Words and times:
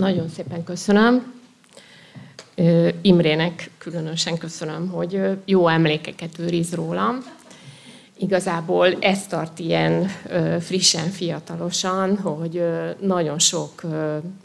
Nagyon 0.00 0.28
szépen 0.28 0.64
köszönöm. 0.64 1.32
Imrének 3.00 3.70
különösen 3.78 4.38
köszönöm, 4.38 4.88
hogy 4.88 5.20
jó 5.44 5.68
emlékeket 5.68 6.38
őriz 6.38 6.74
rólam. 6.74 7.18
Igazából 8.18 8.96
ez 9.00 9.26
tart 9.26 9.58
ilyen 9.58 10.06
frissen, 10.60 11.08
fiatalosan, 11.08 12.16
hogy 12.16 12.62
nagyon 13.00 13.38
sok 13.38 13.82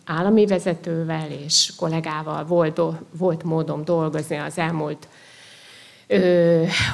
állami 0.06 0.46
vezetővel 0.46 1.28
és 1.46 1.74
kollégával 1.78 2.46
volt, 2.46 2.82
volt 3.18 3.44
módom 3.44 3.84
dolgozni 3.84 4.36
az 4.36 4.58
elmúlt 4.58 5.08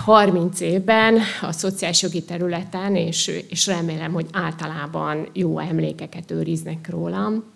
30 0.06 0.60
évben 0.60 1.20
a 1.42 1.52
szociális 1.52 2.02
jogi 2.02 2.24
területen, 2.24 2.96
és, 2.96 3.44
és 3.50 3.68
remélem, 3.68 4.14
hogy 4.14 4.26
általában 4.32 5.30
jó 5.34 5.60
emlékeket 5.60 6.32
őriznek 6.32 6.90
rólam. 6.90 7.51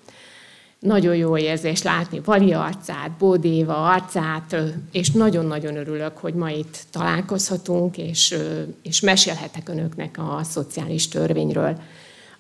Nagyon 0.86 1.16
jó 1.16 1.38
érzés 1.38 1.84
látni 1.84 2.22
Vali 2.26 2.54
arcát, 2.54 3.12
Bódéva 3.20 3.90
arcát, 3.90 4.56
és 4.92 5.12
nagyon-nagyon 5.12 5.76
örülök, 5.76 6.18
hogy 6.18 6.34
ma 6.34 6.50
itt 6.50 6.78
találkozhatunk, 6.92 7.98
és, 7.98 8.38
és 8.84 9.00
mesélhetek 9.00 9.70
önöknek 9.70 10.18
a 10.18 10.44
szociális 10.44 11.08
törvényről. 11.08 11.78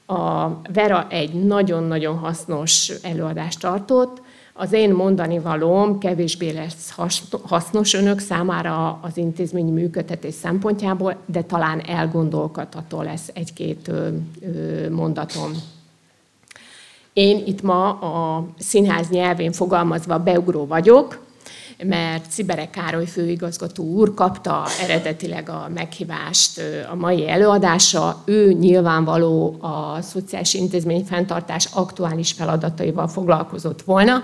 A 0.06 0.50
Vera 0.74 1.08
egy 1.10 1.34
nagyon-nagyon 1.46 2.18
hasznos 2.18 2.90
előadást 3.02 3.60
tartott, 3.60 4.22
az 4.54 4.74
én 4.74 4.94
mondani 4.94 5.40
valóm 5.40 6.00
kevésbé 6.00 6.52
lesz 6.52 6.96
hasznos 7.44 7.94
önök 7.94 8.20
számára 8.20 9.00
az 9.02 9.18
intézmény 9.18 9.74
működtetés 9.74 10.34
szempontjából, 10.34 11.16
de 11.26 11.42
talán 11.42 11.80
elgondolkodható 11.80 13.02
lesz 13.02 13.30
egy-két 13.34 13.92
mondatom. 14.90 15.52
Én 17.16 17.44
itt 17.46 17.62
ma 17.62 17.90
a 17.90 18.46
színház 18.58 19.10
nyelvén 19.10 19.52
fogalmazva 19.52 20.20
beugró 20.20 20.66
vagyok, 20.66 21.26
mert 21.84 22.32
Cibere 22.32 22.70
Károly 22.70 23.06
főigazgató 23.06 23.84
úr 23.84 24.14
kapta 24.14 24.66
eredetileg 24.82 25.50
a 25.50 25.70
meghívást 25.74 26.62
a 26.92 26.96
mai 26.96 27.30
előadása. 27.30 28.22
Ő 28.26 28.54
nyilvánvaló 28.54 29.58
a 29.62 30.02
szociális 30.02 30.54
intézmény 30.54 31.04
fenntartás 31.04 31.68
aktuális 31.74 32.32
feladataival 32.32 33.08
foglalkozott 33.08 33.82
volna. 33.82 34.22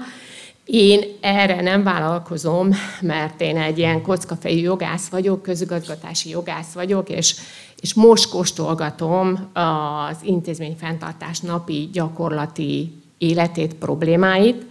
Én 0.66 1.04
erre 1.22 1.62
nem 1.62 1.84
vállalkozom, 1.84 2.70
mert 3.02 3.42
én 3.42 3.58
egy 3.58 3.78
ilyen 3.78 4.02
kockafejű 4.02 4.62
jogász 4.62 5.08
vagyok, 5.08 5.42
közigazgatási 5.42 6.30
jogász 6.30 6.74
vagyok, 6.74 7.10
és, 7.10 7.36
és 7.82 7.94
most 7.94 8.30
kóstolgatom 8.30 9.50
az 9.54 10.18
intézmény 10.24 10.76
fenntartás 10.80 11.40
napi 11.40 11.90
gyakorlati 11.94 12.94
életét, 13.18 13.74
problémáit, 13.74 14.66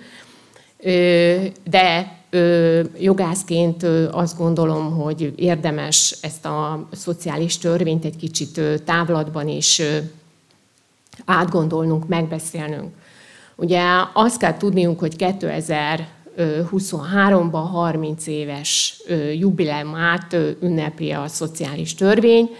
de 1.70 2.18
jogászként 2.98 3.82
azt 4.10 4.36
gondolom, 4.36 4.90
hogy 4.90 5.32
érdemes 5.36 6.16
ezt 6.20 6.44
a 6.46 6.88
szociális 6.92 7.58
törvényt 7.58 8.04
egy 8.04 8.16
kicsit 8.16 8.60
távlatban 8.84 9.48
is 9.48 9.82
átgondolnunk, 11.24 12.08
megbeszélnünk. 12.08 12.94
Ugye 13.60 13.82
azt 14.12 14.38
kell 14.38 14.56
tudniunk, 14.56 14.98
hogy 14.98 15.14
2023-ban 15.18 17.64
30 17.72 18.26
éves 18.26 19.02
jubileumát 19.38 20.36
ünnepli 20.62 21.12
a 21.12 21.28
szociális 21.28 21.94
törvény, 21.94 22.50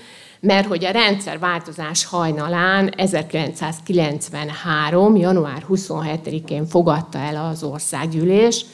mert 0.41 0.67
hogy 0.67 0.84
a 0.84 0.91
rendszerváltozás 0.91 2.05
hajnalán 2.05 2.93
1993. 2.97 5.17
január 5.17 5.65
27-én 5.69 6.67
fogadta 6.67 7.19
el 7.19 7.48
az 7.51 7.62
országgyűlés 7.62 8.65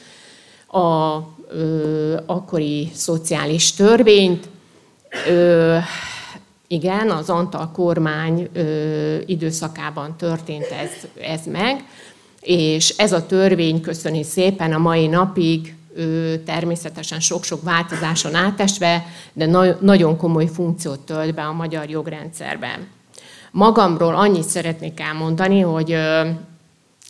a 0.67 1.17
ö, 1.49 2.17
akkori 2.25 2.89
szociális 2.93 3.73
törvényt. 3.73 4.49
Ö, 5.27 5.77
igen, 6.67 7.09
az 7.09 7.29
Antal 7.29 7.71
kormány 7.71 8.49
ö, 8.53 9.17
időszakában 9.25 10.15
történt 10.17 10.65
ez, 10.65 10.91
ez 11.21 11.45
meg, 11.45 11.83
és 12.47 12.89
ez 12.97 13.13
a 13.13 13.25
törvény 13.25 13.81
köszöni 13.81 14.23
szépen 14.23 14.73
a 14.73 14.77
mai 14.77 15.07
napig 15.07 15.75
természetesen 16.45 17.19
sok-sok 17.19 17.63
változáson 17.63 18.35
átesve, 18.35 19.05
de 19.33 19.45
na- 19.45 19.77
nagyon 19.81 20.17
komoly 20.17 20.47
funkciót 20.47 20.99
tölt 20.99 21.33
be 21.33 21.41
a 21.41 21.51
magyar 21.51 21.89
jogrendszerben. 21.89 22.87
Magamról 23.51 24.15
annyit 24.15 24.43
szeretnék 24.43 24.99
elmondani, 24.99 25.59
hogy 25.59 25.95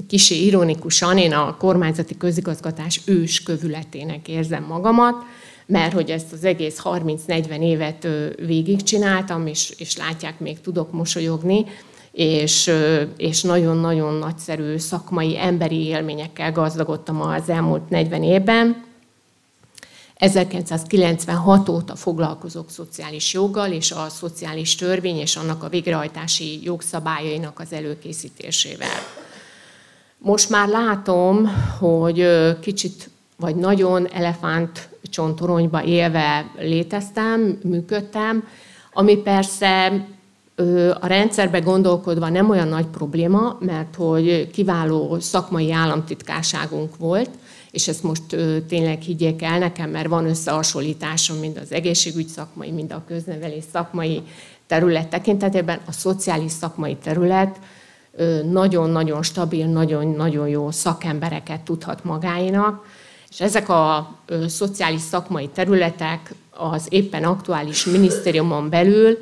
kicsi 0.08 0.46
ironikusan 0.46 1.18
én 1.18 1.34
a 1.34 1.58
kormányzati 1.58 2.18
közigazgatás 2.18 3.02
ős 3.06 3.44
kövületének 3.44 4.28
érzem 4.28 4.64
magamat, 4.64 5.16
mert 5.66 5.94
hogy 5.94 6.10
ezt 6.10 6.34
az 6.34 6.44
egész 6.44 6.80
30-40 6.84 7.62
évet 7.62 8.08
végigcsináltam, 8.46 9.48
és, 9.48 9.74
és 9.78 9.98
látják, 9.98 10.40
még 10.40 10.62
tudok 10.62 10.92
mosolyogni, 10.92 11.66
és, 12.18 12.72
és 13.18 13.42
nagyon-nagyon 13.42 14.14
nagyszerű 14.14 14.78
szakmai, 14.78 15.40
emberi 15.40 15.86
élményekkel 15.86 16.52
gazdagodtam 16.52 17.22
az 17.22 17.50
elmúlt 17.50 17.90
40 17.90 18.24
évben. 18.24 18.86
1996 20.16 21.70
óta 21.70 21.96
foglalkozok 21.96 22.70
szociális 22.70 23.34
joggal, 23.34 23.72
és 23.72 23.92
a 23.92 24.10
szociális 24.10 24.76
törvény 24.76 25.18
és 25.18 25.36
annak 25.36 25.64
a 25.64 25.70
végrehajtási 25.70 26.60
jogszabályainak 26.64 27.60
az 27.60 27.74
előkészítésével. 27.74 29.00
Most 30.18 30.50
már 30.50 30.68
látom, 30.68 31.48
hogy 31.80 32.28
kicsit 32.60 33.10
vagy 33.36 33.56
nagyon 33.56 34.08
elefánt 34.12 34.90
csontoronyba 35.02 35.84
élve 35.84 36.52
léteztem, 36.60 37.60
működtem, 37.64 38.48
ami 38.94 39.18
persze 39.18 40.06
a 41.00 41.08
rendszerbe 41.08 41.60
gondolkodva 41.60 42.30
nem 42.30 42.50
olyan 42.50 42.68
nagy 42.68 42.86
probléma, 42.86 43.58
mert 43.60 43.96
hogy 43.96 44.50
kiváló 44.52 45.20
szakmai 45.20 45.72
államtitkárságunk 45.72 46.98
volt, 46.98 47.30
és 47.72 47.88
ezt 47.88 48.04
most 48.04 48.24
tényleg 48.68 49.02
higgyék 49.02 49.42
el 49.42 49.60
nekem, 49.60 49.90
mert 49.90 50.08
van 50.08 50.26
összehasonlításom 50.26 51.38
mind 51.38 51.58
az 51.58 51.72
egészségügy 51.72 52.28
szakmai, 52.28 52.72
mind 52.72 52.92
a 52.92 53.04
köznevelés 53.08 53.64
szakmai 53.72 54.22
terület 54.68 55.08
tekintetében. 55.08 55.80
A 55.88 55.92
szociális 55.92 56.52
szakmai 56.52 56.96
terület 56.96 57.60
nagyon-nagyon 58.52 59.24
stabil, 59.24 59.66
nagyon-nagyon 59.66 60.48
jó 60.48 60.72
szakembereket 60.72 61.62
tudhat 61.62 62.04
magáinak, 62.04 62.86
és 63.30 63.42
ezek 63.42 63.70
a 63.70 64.16
szociális 64.48 65.02
szakmai 65.02 65.48
területek 65.48 66.34
az 66.52 66.86
éppen 66.90 67.24
aktuális 67.24 67.86
minisztériumon 67.86 68.70
belül 68.70 69.18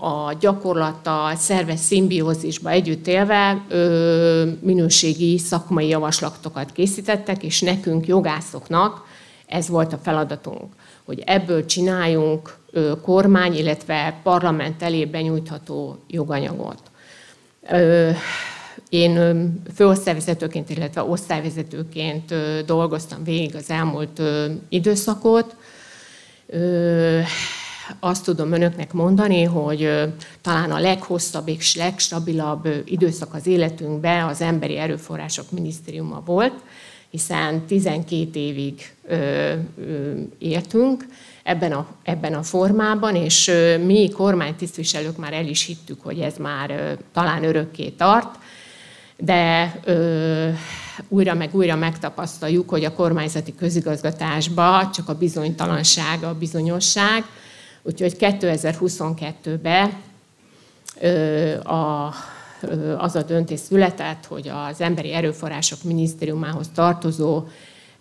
a 0.00 0.32
gyakorlattal, 0.40 1.36
szerves 1.36 1.80
szimbiózisba 1.80 2.70
együtt 2.70 3.06
élve 3.06 3.64
minőségi 4.60 5.38
szakmai 5.38 5.88
javaslatokat 5.88 6.72
készítettek, 6.72 7.42
és 7.42 7.60
nekünk, 7.60 8.06
jogászoknak 8.06 9.06
ez 9.46 9.68
volt 9.68 9.92
a 9.92 9.98
feladatunk, 10.02 10.72
hogy 11.04 11.22
ebből 11.26 11.64
csináljunk 11.66 12.56
kormány, 13.02 13.54
illetve 13.56 14.20
parlament 14.22 14.82
elé 14.82 15.04
benyújtható 15.04 15.98
joganyagot. 16.08 16.80
Én 18.88 19.52
főosztályvezetőként, 19.74 20.70
illetve 20.70 21.02
osztályvezetőként 21.02 22.34
dolgoztam 22.66 23.24
végig 23.24 23.54
az 23.54 23.70
elmúlt 23.70 24.22
időszakot 24.68 25.56
azt 28.00 28.24
tudom 28.24 28.52
önöknek 28.52 28.92
mondani, 28.92 29.42
hogy 29.42 29.90
talán 30.40 30.70
a 30.70 30.78
leghosszabb 30.78 31.48
és 31.48 31.76
legstabilabb 31.76 32.68
időszak 32.84 33.34
az 33.34 33.46
életünkben 33.46 34.24
az 34.24 34.40
Emberi 34.40 34.76
Erőforrások 34.76 35.50
Minisztériuma 35.50 36.22
volt, 36.24 36.54
hiszen 37.10 37.66
12 37.66 38.38
évig 38.38 38.92
éltünk 40.38 41.06
ebben 41.42 41.72
a, 41.72 41.86
ebben 42.02 42.34
a 42.34 42.42
formában, 42.42 43.14
és 43.14 43.50
mi 43.84 44.10
kormánytisztviselők 44.10 45.16
már 45.16 45.32
el 45.32 45.46
is 45.46 45.64
hittük, 45.64 46.02
hogy 46.02 46.20
ez 46.20 46.36
már 46.36 46.98
talán 47.12 47.44
örökké 47.44 47.88
tart, 47.88 48.38
de 49.16 49.74
ö, 49.84 50.48
újra 51.08 51.34
meg 51.34 51.54
újra 51.54 51.76
megtapasztaljuk, 51.76 52.68
hogy 52.68 52.84
a 52.84 52.92
kormányzati 52.92 53.54
közigazgatásban 53.54 54.92
csak 54.92 55.08
a 55.08 55.14
bizonytalanság, 55.14 56.22
a 56.22 56.34
bizonyosság, 56.34 57.24
Úgyhogy 57.86 58.16
2022-ben 58.18 59.92
a, 61.64 62.14
az 62.98 63.16
a 63.16 63.22
döntés 63.22 63.60
született, 63.60 64.26
hogy 64.26 64.48
az 64.68 64.80
Emberi 64.80 65.12
Erőforrások 65.12 65.82
Minisztériumához 65.82 66.70
tartozó 66.74 67.44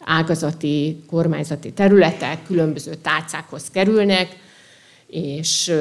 ágazati, 0.05 1.03
kormányzati 1.09 1.71
területek 1.71 2.43
különböző 2.43 2.95
tárcákhoz 2.95 3.69
kerülnek, 3.69 4.37
és, 5.07 5.73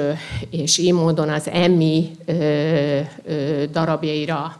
és 0.50 0.78
így 0.78 0.92
módon 0.92 1.28
az 1.28 1.48
EMI 1.48 2.10
darabjaira 3.70 4.56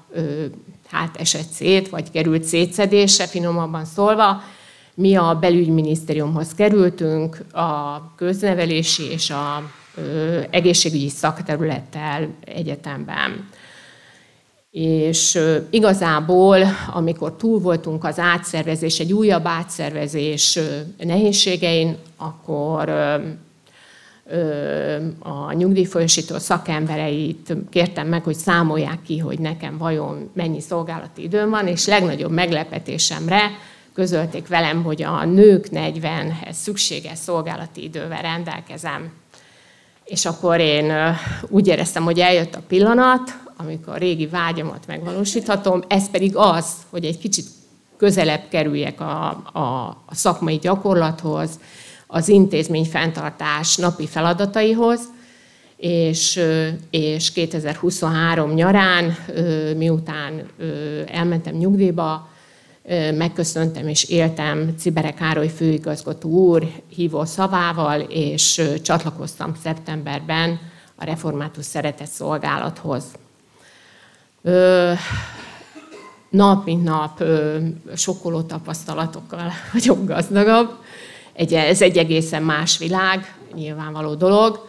hát 0.91 1.17
esett 1.17 1.49
szét, 1.50 1.88
vagy 1.88 2.11
került 2.11 2.45
szétszedése, 2.45 3.27
finomabban 3.27 3.85
szólva. 3.85 4.43
Mi 4.94 5.17
a 5.17 5.39
belügyminisztériumhoz 5.41 6.55
kerültünk, 6.55 7.39
a 7.53 8.00
köznevelési 8.17 9.11
és 9.11 9.31
a 9.31 9.71
egészségügyi 10.50 11.09
szakterülettel 11.09 12.29
egyetemben. 12.44 13.49
És 14.71 15.39
igazából, 15.71 16.59
amikor 16.93 17.37
túl 17.37 17.59
voltunk 17.59 18.05
az 18.05 18.19
átszervezés, 18.19 18.99
egy 18.99 19.12
újabb 19.12 19.47
átszervezés 19.47 20.59
nehézségein, 20.99 21.97
akkor 22.17 22.88
a 25.19 25.53
nyugdíjfolyosító 25.53 26.38
szakembereit 26.38 27.56
kértem 27.71 28.06
meg, 28.06 28.25
hogy 28.25 28.35
számolják 28.35 29.03
ki, 29.03 29.19
hogy 29.19 29.38
nekem 29.38 29.79
vajon 29.79 30.31
mennyi 30.33 30.61
szolgálati 30.61 31.23
időm 31.23 31.50
van, 31.50 31.67
és 31.67 31.87
legnagyobb 31.87 32.31
meglepetésemre 32.31 33.50
közölték 33.94 34.49
velem, 34.49 34.83
hogy 34.83 35.03
a 35.03 35.25
nők 35.25 35.69
40-hez 35.73 36.53
szükséges 36.53 37.19
szolgálati 37.19 37.83
idővel 37.83 38.23
rendelkezem. 38.23 39.12
És 40.05 40.25
akkor 40.25 40.61
én 40.61 40.93
úgy 41.49 41.67
éreztem, 41.67 42.05
hogy 42.05 42.21
eljött 42.21 42.55
a 42.55 42.62
pillanat, 42.69 43.39
amikor 43.56 43.93
a 43.94 43.99
régi 43.99 44.27
vágyamat 44.27 44.87
megvalósíthatom, 44.87 45.83
ez 45.89 46.11
pedig 46.11 46.37
az, 46.37 46.67
hogy 46.91 47.05
egy 47.05 47.19
kicsit 47.19 47.47
közelebb 47.97 48.43
kerüljek 48.49 49.00
a, 49.00 49.29
a, 49.53 49.87
a 50.06 50.15
szakmai 50.15 50.56
gyakorlathoz, 50.56 51.50
az 52.06 52.29
intézmény 52.29 52.85
fenntartás 52.85 53.77
napi 53.77 54.06
feladataihoz, 54.06 55.00
és, 55.77 56.41
és 56.91 57.33
2023 57.33 58.53
nyarán, 58.53 59.17
miután 59.77 60.43
elmentem 61.06 61.55
nyugdíjba, 61.55 62.29
megköszöntem 63.14 63.88
és 63.88 64.05
éltem 64.05 64.75
Cibere 64.79 65.14
Károly 65.14 65.49
főigazgató 65.49 66.29
úr 66.29 66.70
hívó 66.94 67.25
szavával, 67.25 68.00
és 68.00 68.62
csatlakoztam 68.82 69.55
szeptemberben 69.62 70.61
a 70.94 71.05
Református 71.05 71.64
Szeretett 71.64 72.08
Szolgálathoz. 72.11 73.05
Nap 76.31 76.64
mint 76.64 76.84
nap 76.84 77.25
sokkoló 77.96 78.43
tapasztalatokkal 78.43 79.52
vagyok 79.73 80.06
gazdagabb, 80.06 80.70
ez 81.35 81.82
egy 81.82 81.99
egészen 81.99 82.43
más 82.43 82.78
világ, 82.78 83.35
nyilvánvaló 83.55 84.14
dolog, 84.14 84.69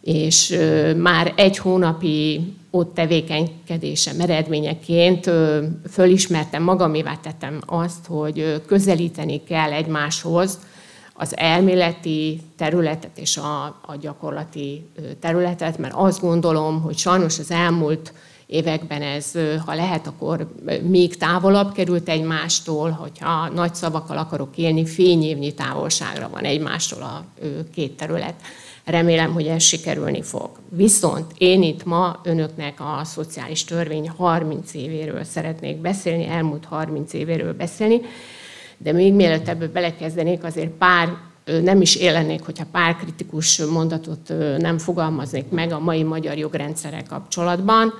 és 0.00 0.58
már 0.96 1.32
egy 1.36 1.58
hónapi 1.58 2.52
ott 2.70 2.94
tevékenykedésem 2.94 4.20
eredményeként 4.20 5.30
fölismertem, 5.90 6.62
magamévá 6.62 7.16
tettem 7.16 7.60
azt, 7.66 8.06
hogy 8.06 8.62
közelíteni 8.66 9.42
kell 9.44 9.72
egymáshoz 9.72 10.58
az 11.14 11.36
elméleti 11.36 12.40
területet 12.56 13.18
és 13.18 13.36
a, 13.36 13.64
a 13.64 13.96
gyakorlati 14.00 14.84
területet, 15.20 15.78
mert 15.78 15.94
azt 15.96 16.20
gondolom, 16.20 16.80
hogy 16.80 16.96
sajnos 16.96 17.38
az 17.38 17.50
elmúlt 17.50 18.12
években 18.46 19.02
ez, 19.02 19.32
ha 19.66 19.74
lehet, 19.74 20.06
akkor 20.06 20.48
még 20.82 21.16
távolabb 21.16 21.72
került 21.72 22.08
egymástól, 22.08 22.90
hogyha 22.90 23.48
nagy 23.48 23.74
szavakkal 23.74 24.16
akarok 24.16 24.56
élni, 24.56 24.86
fényévnyi 24.86 25.54
távolságra 25.54 26.28
van 26.28 26.44
egymástól 26.44 27.02
a 27.02 27.24
két 27.74 27.96
terület. 27.96 28.34
Remélem, 28.88 29.32
hogy 29.32 29.46
ez 29.46 29.62
sikerülni 29.62 30.22
fog. 30.22 30.50
Viszont 30.68 31.32
én 31.38 31.62
itt 31.62 31.84
ma 31.84 32.20
önöknek 32.22 32.80
a 32.80 33.00
szociális 33.04 33.64
törvény 33.64 34.08
30 34.08 34.74
évéről 34.74 35.24
szeretnék 35.24 35.76
beszélni, 35.76 36.26
elmúlt 36.26 36.64
30 36.64 37.12
évéről 37.12 37.54
beszélni, 37.54 38.00
de 38.78 38.92
még 38.92 39.12
mielőtt 39.12 39.48
ebből 39.48 39.72
belekezdenék, 39.72 40.44
azért 40.44 40.70
pár 40.70 41.16
nem 41.62 41.80
is 41.80 41.96
élennék, 41.96 42.44
hogyha 42.44 42.66
pár 42.72 42.96
kritikus 42.96 43.58
mondatot 43.64 44.32
nem 44.58 44.78
fogalmaznék 44.78 45.48
meg 45.50 45.72
a 45.72 45.78
mai 45.78 46.02
magyar 46.02 46.36
jogrendszerrel 46.36 47.04
kapcsolatban 47.08 47.92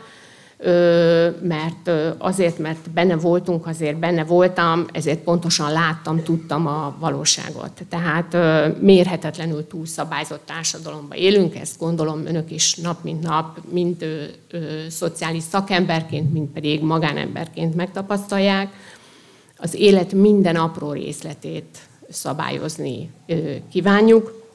mert 1.42 1.90
azért, 2.18 2.58
mert 2.58 2.90
benne 2.90 3.16
voltunk, 3.16 3.66
azért 3.66 3.98
benne 3.98 4.24
voltam, 4.24 4.86
ezért 4.92 5.18
pontosan 5.18 5.72
láttam, 5.72 6.22
tudtam 6.22 6.66
a 6.66 6.96
valóságot. 6.98 7.82
Tehát 7.88 8.36
mérhetetlenül 8.80 9.66
túlszabályzott 9.66 10.46
társadalomban 10.46 11.18
élünk, 11.18 11.56
ezt 11.56 11.78
gondolom 11.78 12.26
önök 12.26 12.50
is 12.50 12.74
nap 12.74 13.02
mint 13.02 13.22
nap, 13.22 13.58
mind 13.70 14.04
szociális 14.88 15.42
szakemberként, 15.42 16.32
mind 16.32 16.48
pedig 16.48 16.82
magánemberként 16.82 17.74
megtapasztalják. 17.74 18.72
Az 19.56 19.74
élet 19.74 20.12
minden 20.12 20.56
apró 20.56 20.92
részletét 20.92 21.78
szabályozni 22.10 23.10
kívánjuk, 23.70 24.46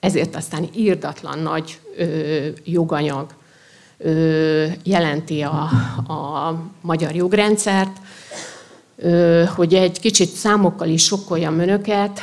ezért 0.00 0.36
aztán 0.36 0.68
írdatlan 0.74 1.38
nagy 1.38 1.80
joganyag 2.64 3.34
jelenti 4.82 5.40
a, 5.40 5.68
a 6.12 6.54
magyar 6.80 7.14
jogrendszert, 7.14 7.96
hogy 9.54 9.74
egy 9.74 10.00
kicsit 10.00 10.28
számokkal 10.28 10.88
is 10.88 11.04
sokkoljam 11.04 11.58
önöket. 11.58 12.20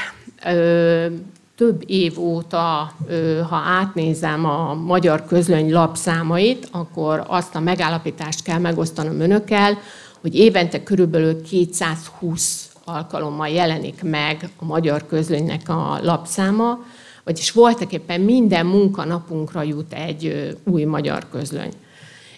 Több 1.55 1.83
év 1.85 2.19
óta, 2.19 2.93
ha 3.49 3.55
átnézem 3.55 4.45
a 4.45 4.73
magyar 4.73 5.25
közlöny 5.25 5.71
lapszámait, 5.71 6.67
akkor 6.71 7.23
azt 7.27 7.55
a 7.55 7.59
megállapítást 7.59 8.43
kell 8.43 8.59
megosztanom 8.59 9.19
önökkel, 9.19 9.77
hogy 10.21 10.35
évente 10.35 10.83
körülbelül 10.83 11.41
220 11.41 12.69
alkalommal 12.85 13.47
jelenik 13.47 14.03
meg 14.03 14.49
a 14.59 14.65
magyar 14.65 15.05
közlönynek 15.07 15.69
a 15.69 15.99
lapszáma, 16.03 16.79
vagyis 17.29 17.51
voltak 17.51 17.93
éppen 17.93 18.21
minden 18.21 18.65
munkanapunkra 18.65 19.63
jut 19.63 19.93
egy 19.93 20.55
új 20.63 20.83
magyar 20.83 21.25
közlöny. 21.31 21.71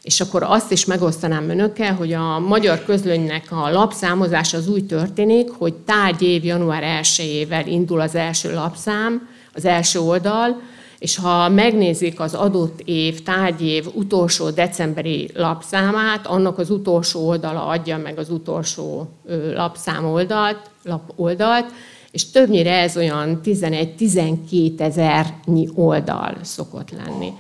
És 0.02 0.22
akkor 0.22 0.44
azt 0.44 0.72
is 0.72 0.86
megosztanám 0.86 1.50
önökkel, 1.50 1.94
hogy 1.94 2.14
a 2.14 2.40
magyar 2.40 2.84
közlönynek 2.84 3.46
a 3.50 3.70
lapszámozás 3.70 4.54
az 4.54 4.68
úgy 4.68 4.86
történik, 4.86 5.50
hogy 5.58 5.74
tárgyév 5.74 6.46
január 6.46 7.04
1-ével 7.04 7.64
indul 7.66 8.00
az 8.00 8.16
első 8.16 8.54
lapszám, 8.54 9.28
az 9.54 9.66
első 9.66 10.00
oldal, 10.00 10.62
és 11.00 11.16
ha 11.16 11.50
megnézik 11.50 12.20
az 12.20 12.34
adott 12.34 12.80
év, 12.86 13.24
tárgyév 13.24 13.86
utolsó 13.94 14.50
decemberi 14.50 15.30
lapszámát, 15.36 16.28
annak 16.28 16.58
az 16.58 16.70
utolsó 16.70 17.28
oldala 17.28 17.66
adja 17.66 17.98
meg 17.98 18.18
az 18.18 18.30
utolsó 18.30 19.10
lapszám 19.54 20.06
oldalt, 20.06 20.70
lap 20.84 21.14
oldalt, 21.16 21.72
és 22.12 22.32
többnyire 22.32 22.80
ez 22.80 22.98
olyan 22.98 23.40
11-12 23.44 24.80
ezernyi 24.80 25.70
oldal 25.76 26.38
szokott 26.42 26.92
lenni. 26.92 27.32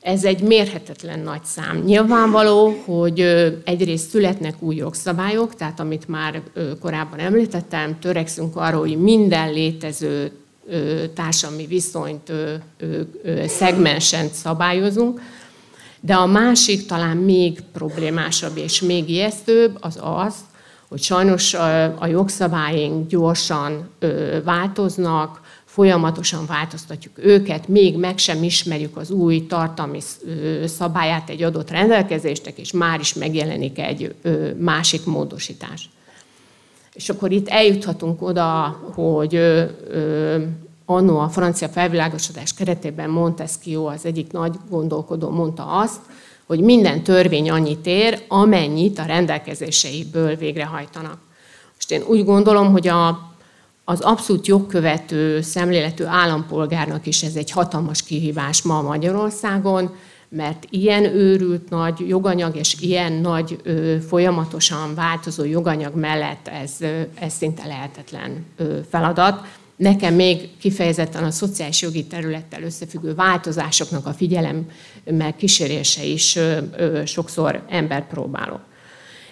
Ez 0.00 0.24
egy 0.24 0.40
mérhetetlen 0.40 1.20
nagy 1.20 1.44
szám. 1.44 1.82
Nyilvánvaló, 1.84 2.82
hogy 2.84 3.20
egyrészt 3.64 4.10
születnek 4.10 4.62
új 4.62 4.76
jogszabályok, 4.76 5.54
tehát 5.54 5.80
amit 5.80 6.08
már 6.08 6.42
korábban 6.80 7.18
említettem, 7.18 7.98
törekszünk 8.00 8.56
arra, 8.56 8.78
hogy 8.78 9.00
minden 9.00 9.52
létező 9.52 10.32
társadalmi 11.14 11.66
viszonyt, 11.66 12.32
szegmensen 13.46 14.28
szabályozunk, 14.32 15.20
de 16.00 16.14
a 16.14 16.26
másik 16.26 16.86
talán 16.86 17.16
még 17.16 17.60
problémásabb 17.72 18.56
és 18.56 18.80
még 18.80 19.10
ijesztőbb 19.10 19.76
az 19.80 19.98
az, 20.02 20.34
hogy 20.88 21.02
sajnos 21.02 21.54
a 21.98 22.06
jogszabályaink 22.06 23.08
gyorsan 23.08 23.88
változnak, 24.44 25.40
folyamatosan 25.64 26.46
változtatjuk 26.46 27.14
őket, 27.18 27.68
még 27.68 27.96
meg 27.96 28.18
sem 28.18 28.42
ismerjük 28.42 28.96
az 28.96 29.10
új 29.10 29.46
tartalmi 29.46 29.98
szabályát 30.64 31.30
egy 31.30 31.42
adott 31.42 31.70
rendelkezésnek, 31.70 32.58
és 32.58 32.72
már 32.72 33.00
is 33.00 33.14
megjelenik 33.14 33.78
egy 33.78 34.14
másik 34.58 35.04
módosítás. 35.04 35.90
És 36.92 37.08
akkor 37.08 37.32
itt 37.32 37.48
eljuthatunk 37.48 38.22
oda, 38.22 38.80
hogy 38.94 39.40
annó 40.84 41.18
a 41.18 41.28
francia 41.28 41.68
felvilágosodás 41.68 42.54
keretében 42.54 43.10
Montesquieu, 43.10 43.84
az 43.84 44.04
egyik 44.04 44.32
nagy 44.32 44.54
gondolkodó 44.70 45.30
mondta 45.30 45.66
azt, 45.66 46.00
hogy 46.46 46.60
minden 46.60 47.02
törvény 47.02 47.50
annyit 47.50 47.86
ér, 47.86 48.24
amennyit 48.28 48.98
a 48.98 49.04
rendelkezéseiből 49.04 50.34
végrehajtanak. 50.36 51.18
Most 51.74 51.90
én 51.90 52.02
úgy 52.02 52.24
gondolom, 52.24 52.72
hogy 52.72 52.88
a, 52.88 53.32
az 53.84 54.00
abszolút 54.00 54.46
jogkövető 54.46 55.40
szemléletű 55.40 56.04
állampolgárnak 56.04 57.06
is 57.06 57.22
ez 57.22 57.34
egy 57.34 57.50
hatalmas 57.50 58.02
kihívás 58.02 58.62
ma 58.62 58.82
Magyarországon, 58.82 59.94
mert 60.28 60.66
ilyen 60.70 61.04
őrült 61.04 61.68
nagy 61.68 62.08
joganyag 62.08 62.56
és 62.56 62.76
ilyen 62.80 63.12
nagy 63.12 63.58
ö, 63.62 63.96
folyamatosan 64.08 64.94
változó 64.94 65.44
joganyag 65.44 65.94
mellett 65.94 66.48
ez, 66.48 66.76
ez 67.14 67.32
szinte 67.32 67.66
lehetetlen 67.66 68.46
ö, 68.56 68.78
feladat 68.90 69.46
nekem 69.76 70.14
még 70.14 70.48
kifejezetten 70.58 71.24
a 71.24 71.30
szociális 71.30 71.82
jogi 71.82 72.04
területtel 72.04 72.62
összefüggő 72.62 73.14
változásoknak 73.14 74.06
a 74.06 74.12
figyelemmel 74.12 75.34
kísérése 75.36 76.04
is 76.04 76.38
sokszor 77.04 77.62
ember 77.68 78.06
próbálok. 78.06 78.60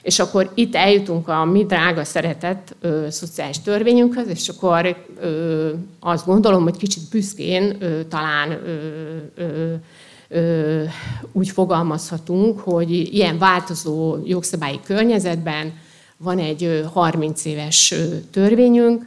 És 0.04 0.18
akkor 0.18 0.50
itt 0.54 0.74
eljutunk 0.74 1.28
a 1.28 1.44
mi 1.44 1.64
drága 1.64 2.04
szeretett 2.04 2.76
ö, 2.80 3.06
szociális 3.10 3.60
törvényünkhöz, 3.60 4.28
és 4.28 4.48
akkor 4.48 4.96
ö, 5.20 5.72
azt 6.00 6.26
gondolom, 6.26 6.62
hogy 6.62 6.76
kicsit 6.76 7.02
büszkén 7.10 7.76
ö, 7.78 8.04
talán 8.04 8.50
ö, 8.50 9.74
ö, 10.28 10.82
úgy 11.32 11.48
fogalmazhatunk, 11.48 12.60
hogy 12.60 12.90
ilyen 12.90 13.38
változó 13.38 14.16
jogszabályi 14.24 14.80
környezetben 14.84 15.72
van 16.16 16.38
egy 16.38 16.84
30 16.92 17.44
éves 17.44 17.94
törvényünk, 18.30 19.06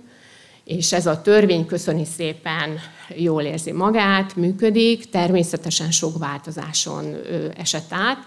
és 0.67 0.93
ez 0.93 1.05
a 1.05 1.21
törvény 1.21 1.65
köszöni 1.65 2.05
szépen 2.05 2.79
jól 3.15 3.41
érzi 3.41 3.71
magát, 3.71 4.35
működik, 4.35 5.09
természetesen 5.09 5.91
sok 5.91 6.17
változáson 6.17 7.15
esett 7.57 7.87
át, 7.89 8.17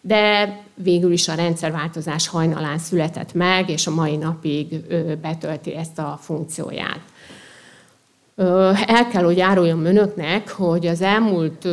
de 0.00 0.56
végül 0.74 1.12
is 1.12 1.28
a 1.28 1.34
rendszerváltozás 1.34 2.28
hajnalán 2.28 2.78
született 2.78 3.34
meg, 3.34 3.70
és 3.70 3.86
a 3.86 3.90
mai 3.90 4.16
napig 4.16 4.80
betölti 5.20 5.74
ezt 5.74 5.98
a 5.98 6.18
funkcióját. 6.22 7.00
El 8.86 9.08
kell, 9.12 9.24
hogy 9.24 9.36
járuljam 9.36 9.84
önöknek, 9.84 10.50
hogy 10.50 10.86
az 10.86 11.00
elmúlt 11.00 11.68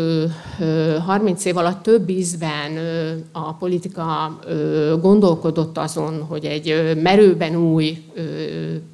30 1.05 1.45
év 1.45 1.57
alatt 1.57 1.83
több 1.83 2.09
ízben 2.09 2.77
a 3.31 3.53
politika 3.53 4.39
gondolkodott 5.01 5.77
azon, 5.77 6.21
hogy 6.21 6.45
egy 6.45 6.97
merőben 7.01 7.55
új 7.55 8.03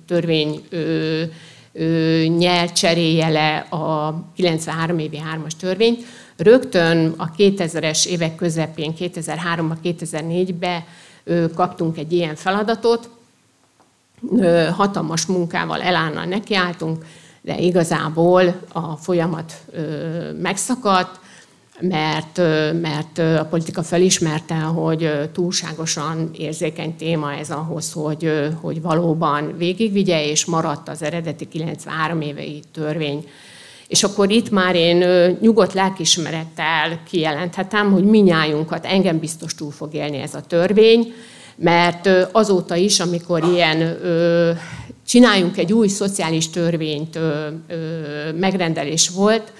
törvény 0.07 0.63
nyert 2.37 2.75
cserélje 2.75 3.29
le 3.29 3.57
a 3.57 4.15
93 4.35 4.99
évi 4.99 5.21
3-as 5.35 5.51
törvényt. 5.59 6.03
Rögtön 6.37 7.13
a 7.17 7.31
2000-es 7.31 8.05
évek 8.05 8.35
közepén, 8.35 8.93
2003-ban, 8.99 9.75
2004-ben 9.83 10.83
kaptunk 11.55 11.97
egy 11.97 12.11
ilyen 12.11 12.35
feladatot, 12.35 13.09
hatalmas 14.71 15.25
munkával 15.25 15.81
elállna 15.81 16.25
nekiálltunk, 16.25 17.05
de 17.41 17.57
igazából 17.57 18.61
a 18.71 18.95
folyamat 18.95 19.53
megszakadt, 20.41 21.19
mert, 21.81 22.37
mert 22.81 23.17
a 23.17 23.47
politika 23.49 23.83
felismerte, 23.83 24.55
hogy 24.55 25.29
túlságosan 25.33 26.29
érzékeny 26.37 26.95
téma 26.95 27.33
ez 27.33 27.49
ahhoz, 27.49 27.91
hogy, 27.91 28.49
hogy 28.61 28.81
valóban 28.81 29.57
végigvigye, 29.57 30.25
és 30.25 30.45
maradt 30.45 30.89
az 30.89 31.03
eredeti 31.03 31.47
93 31.47 32.21
évei 32.21 32.63
törvény. 32.73 33.27
És 33.87 34.03
akkor 34.03 34.31
itt 34.31 34.49
már 34.49 34.75
én 34.75 34.97
nyugodt 35.41 35.73
lelkismerettel 35.73 36.99
kijelenthetem, 37.09 37.91
hogy 37.91 38.03
minnyájunkat 38.03 38.85
engem 38.85 39.19
biztos 39.19 39.55
túl 39.55 39.71
fog 39.71 39.93
élni 39.93 40.17
ez 40.17 40.35
a 40.35 40.41
törvény, 40.41 41.13
mert 41.55 42.09
azóta 42.31 42.75
is, 42.75 42.99
amikor 42.99 43.43
ilyen 43.43 43.97
csináljunk 45.07 45.57
egy 45.57 45.73
új 45.73 45.87
szociális 45.87 46.49
törvényt, 46.49 47.19
megrendelés 48.39 49.09
volt, 49.09 49.53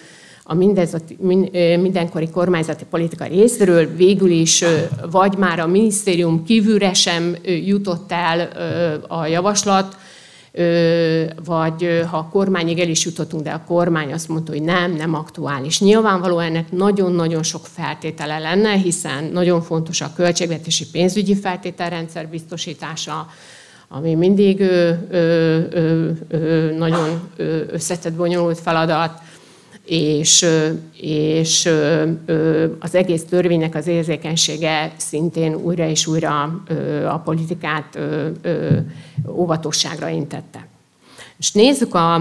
a 0.44 0.54
mindez 0.54 0.96
mindenkori 1.80 2.30
kormányzati 2.30 2.86
politika 2.90 3.26
részéről 3.26 3.96
végül 3.96 4.30
is 4.30 4.64
vagy 5.12 5.38
már 5.38 5.60
a 5.60 5.68
minisztérium 5.68 6.44
kívülre 6.44 6.94
sem 6.94 7.36
jutott 7.44 8.12
el 8.12 8.50
a 9.08 9.26
javaslat, 9.26 9.98
vagy 11.46 12.06
ha 12.10 12.18
a 12.18 12.30
kormányig 12.32 12.80
el 12.80 12.90
is 12.90 13.06
jutottunk, 13.06 13.44
de 13.44 13.52
a 13.52 13.64
kormány 13.68 14.14
azt 14.14 14.28
mondta, 14.28 14.52
hogy 14.52 14.62
nem, 14.62 14.92
nem 14.92 15.14
aktuális. 15.14 15.80
Nyilvánvalóan 15.80 16.46
ennek 16.46 16.72
nagyon-nagyon 16.72 17.44
sok 17.44 17.66
feltétele 17.66 18.40
lenne, 18.40 18.72
hiszen 18.72 19.24
nagyon 19.24 19.62
fontos 19.62 20.02
a 20.02 20.12
költségvetési 20.16 20.86
pénzügyi 20.92 21.36
feltételrendszer 21.36 22.28
biztosítása, 22.28 23.28
ami 23.94 24.16
mindig 24.16 24.60
ö, 24.60 24.92
ö, 25.10 25.60
ö, 25.70 26.10
ö, 26.28 26.72
nagyon 26.78 27.32
összetett, 27.72 28.14
bonyolult 28.14 28.60
feladat, 28.60 29.20
és, 29.86 30.46
és 30.98 31.70
az 32.80 32.96
egész 32.96 33.24
törvénynek 33.24 33.76
az 33.76 33.88
érzékenysége 33.88 34.92
szintén 34.98 35.56
újra 35.56 35.88
és 35.88 36.08
újra 36.08 36.62
a 37.08 37.18
politikát 37.18 38.00
óvatosságra 39.28 40.10
intette. 40.10 40.68
És 41.38 41.52
nézzük 41.52 41.96
a, 41.96 42.14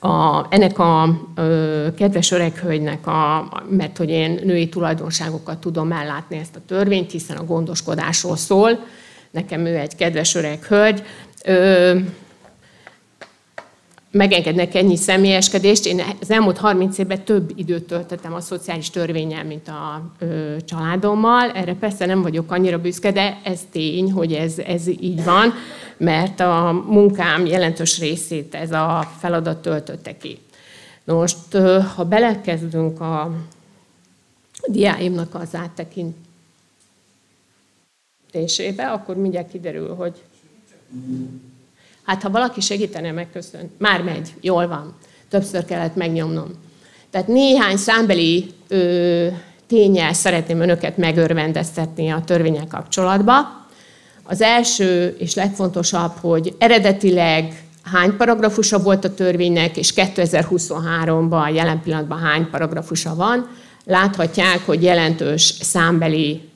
a, 0.00 0.46
ennek 0.50 0.78
a 0.78 1.20
ö, 1.34 1.86
kedves 1.96 2.30
öreghölgynek, 2.30 3.06
a, 3.06 3.48
mert 3.70 3.96
hogy 3.96 4.08
én 4.08 4.40
női 4.44 4.68
tulajdonságokat 4.68 5.58
tudom 5.58 5.92
ellátni 5.92 6.38
ezt 6.38 6.56
a 6.56 6.60
törvényt, 6.66 7.10
hiszen 7.10 7.36
a 7.36 7.44
gondoskodásról 7.44 8.36
szól, 8.36 8.78
nekem 9.30 9.66
ő 9.66 9.76
egy 9.76 9.96
kedves 9.96 10.34
öreg 10.34 10.64
hölgy, 10.64 11.02
ö, 11.44 11.98
megengednek 14.10 14.74
ennyi 14.74 14.96
személyeskedést. 14.96 15.86
Én 15.86 16.02
az 16.20 16.30
elmúlt 16.30 16.58
30 16.58 16.98
évben 16.98 17.24
több 17.24 17.52
időt 17.54 17.84
töltöttem 17.84 18.34
a 18.34 18.40
szociális 18.40 18.90
törvényel, 18.90 19.44
mint 19.44 19.68
a 19.68 20.02
ö, 20.18 20.56
családommal. 20.64 21.50
Erre 21.50 21.74
persze 21.74 22.06
nem 22.06 22.22
vagyok 22.22 22.52
annyira 22.52 22.78
büszke, 22.78 23.12
de 23.12 23.40
ez 23.44 23.60
tény, 23.70 24.12
hogy 24.12 24.32
ez, 24.32 24.58
ez 24.58 24.86
így 24.88 25.24
van, 25.24 25.54
mert 25.96 26.40
a 26.40 26.84
munkám 26.86 27.46
jelentős 27.46 27.98
részét 27.98 28.54
ez 28.54 28.72
a 28.72 29.10
feladat 29.18 29.62
töltötte 29.62 30.16
ki. 30.16 30.38
most, 31.04 31.56
ha 31.94 32.04
belekezdünk 32.04 33.00
a 33.00 33.30
diáimnak 34.66 35.34
az 35.34 35.54
áttekintésébe, 38.30 38.86
akkor 38.86 39.16
mindjárt 39.16 39.50
kiderül, 39.50 39.94
hogy 39.94 40.12
Hát 42.04 42.22
ha 42.22 42.30
valaki 42.30 42.60
segítene, 42.60 43.12
megköszön. 43.12 43.70
Már 43.78 44.02
megy, 44.02 44.34
jól 44.40 44.68
van. 44.68 44.94
Többször 45.28 45.64
kellett 45.64 45.94
megnyomnom. 45.94 46.48
Tehát 47.10 47.28
néhány 47.28 47.76
számbeli 47.76 48.46
ö, 48.68 49.26
tényel 49.66 50.12
szeretném 50.12 50.60
önöket 50.60 50.96
megörvendeztetni 50.96 52.10
a 52.10 52.22
törvényel 52.24 52.66
kapcsolatba. 52.66 53.66
Az 54.22 54.40
első 54.40 55.16
és 55.18 55.34
legfontosabb, 55.34 56.12
hogy 56.20 56.54
eredetileg 56.58 57.64
hány 57.82 58.16
paragrafusa 58.16 58.78
volt 58.78 59.04
a 59.04 59.14
törvénynek, 59.14 59.76
és 59.76 59.92
2023-ban 59.96 61.54
jelen 61.54 61.82
pillanatban 61.82 62.18
hány 62.18 62.50
paragrafusa 62.50 63.14
van. 63.14 63.48
Láthatják, 63.84 64.66
hogy 64.66 64.82
jelentős 64.82 65.42
számbeli 65.60 66.50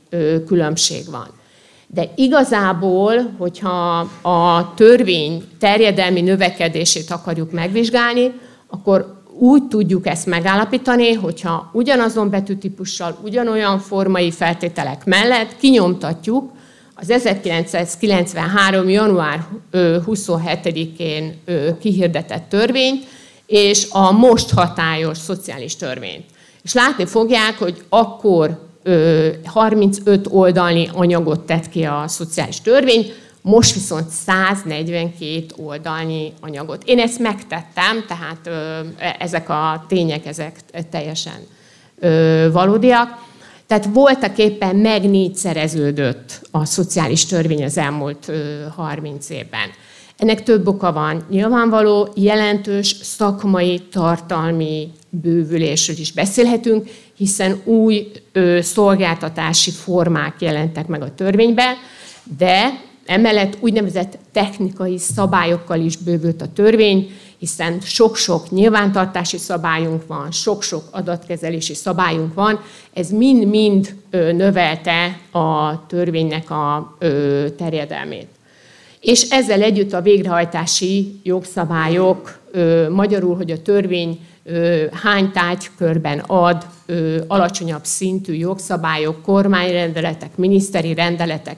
különbség 0.47 1.11
van. 1.11 1.43
De 1.87 2.13
igazából, 2.17 3.35
hogyha 3.39 3.99
a 4.23 4.75
törvény 4.75 5.45
terjedelmi 5.59 6.21
növekedését 6.21 7.11
akarjuk 7.11 7.53
megvizsgálni, 7.53 8.33
akkor 8.69 9.23
úgy 9.39 9.63
tudjuk 9.69 10.07
ezt 10.07 10.27
megállapítani, 10.27 11.13
hogyha 11.13 11.71
ugyanazon 11.73 12.31
betűtípussal, 12.31 13.19
ugyanolyan 13.23 13.79
formai 13.79 14.31
feltételek 14.31 15.05
mellett 15.05 15.57
kinyomtatjuk 15.57 16.51
az 16.95 17.11
1993. 17.11 18.89
január 18.89 19.47
27-én 19.73 21.41
kihirdetett 21.81 22.49
törvényt, 22.49 23.05
és 23.47 23.87
a 23.91 24.13
most 24.13 24.51
hatályos 24.51 25.19
szociális 25.19 25.77
törvényt. 25.77 26.25
És 26.63 26.73
látni 26.75 27.07
fogják, 27.07 27.59
hogy 27.59 27.83
akkor 27.89 28.73
35 29.45 30.27
oldalni 30.31 30.91
anyagot 30.93 31.41
tett 31.41 31.69
ki 31.69 31.85
a 31.85 32.05
szociális 32.07 32.61
törvény, 32.61 33.13
most 33.43 33.75
viszont 33.75 34.09
142 34.09 35.47
oldalnyi 35.57 36.33
anyagot. 36.41 36.83
Én 36.85 36.99
ezt 36.99 37.19
megtettem, 37.19 38.05
tehát 38.09 38.47
e, 38.99 39.17
ezek 39.19 39.49
a 39.49 39.85
tények, 39.89 40.27
ezek 40.27 40.61
teljesen 40.91 41.47
valódiak. 42.53 43.23
Tehát 43.67 43.89
voltak 43.93 44.39
éppen 44.39 44.77
meg 44.77 45.11
négyszereződött 45.11 46.41
a 46.51 46.65
szociális 46.65 47.27
törvény 47.27 47.65
az 47.65 47.79
elmúlt 47.79 48.31
30 48.77 49.31
évben. 49.31 49.69
Ennek 50.17 50.43
több 50.43 50.67
oka 50.67 50.93
van. 50.93 51.25
Nyilvánvaló 51.31 52.09
jelentős 52.15 52.97
szakmai, 53.03 53.81
tartalmi 53.91 54.93
bővülésről 55.11 55.99
is 55.99 56.13
beszélhetünk, 56.13 56.89
hiszen 57.17 57.61
új 57.65 58.11
ö, 58.33 58.59
szolgáltatási 58.61 59.71
formák 59.71 60.41
jelentek 60.41 60.87
meg 60.87 61.03
a 61.03 61.15
törvényben, 61.15 61.75
de 62.39 62.81
emellett 63.07 63.57
úgynevezett 63.61 64.19
technikai 64.33 64.99
szabályokkal 64.99 65.81
is 65.81 65.97
bővült 65.97 66.43
a 66.43 66.53
törvény, 66.53 67.11
hiszen 67.39 67.81
sok-sok 67.81 68.51
nyilvántartási 68.51 69.39
szabályunk 69.39 70.07
van, 70.07 70.31
sok-sok 70.31 70.83
adatkezelési 70.91 71.75
szabályunk 71.75 72.35
van, 72.35 72.61
ez 72.93 73.11
mind-mind 73.11 73.95
növelte 74.11 75.21
a 75.31 75.87
törvénynek 75.87 76.51
a 76.51 76.97
terjedelmét. 77.57 78.29
És 79.01 79.23
ezzel 79.23 79.63
együtt 79.63 79.93
a 79.93 80.01
végrehajtási 80.01 81.21
jogszabályok, 81.23 82.41
magyarul, 82.91 83.37
hogy 83.37 83.51
a 83.51 83.63
törvény 83.63 84.19
hány 85.03 85.31
tárgykörben 85.31 86.19
ad 86.19 86.67
alacsonyabb 87.27 87.85
szintű 87.85 88.33
jogszabályok, 88.33 89.23
kormányrendeletek, 89.23 90.37
miniszteri 90.37 90.95
rendeletek 90.95 91.57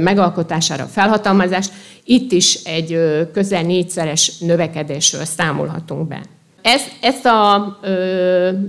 megalkotására 0.00 0.84
felhatalmazást. 0.84 1.72
Itt 2.04 2.32
is 2.32 2.54
egy 2.54 2.98
közel 3.32 3.62
négyszeres 3.62 4.38
növekedésről 4.38 5.24
számolhatunk 5.24 6.08
be. 6.08 6.20
Ezt, 6.62 6.92
ezt 7.00 7.26
a 7.26 7.78
ö, 7.82 7.88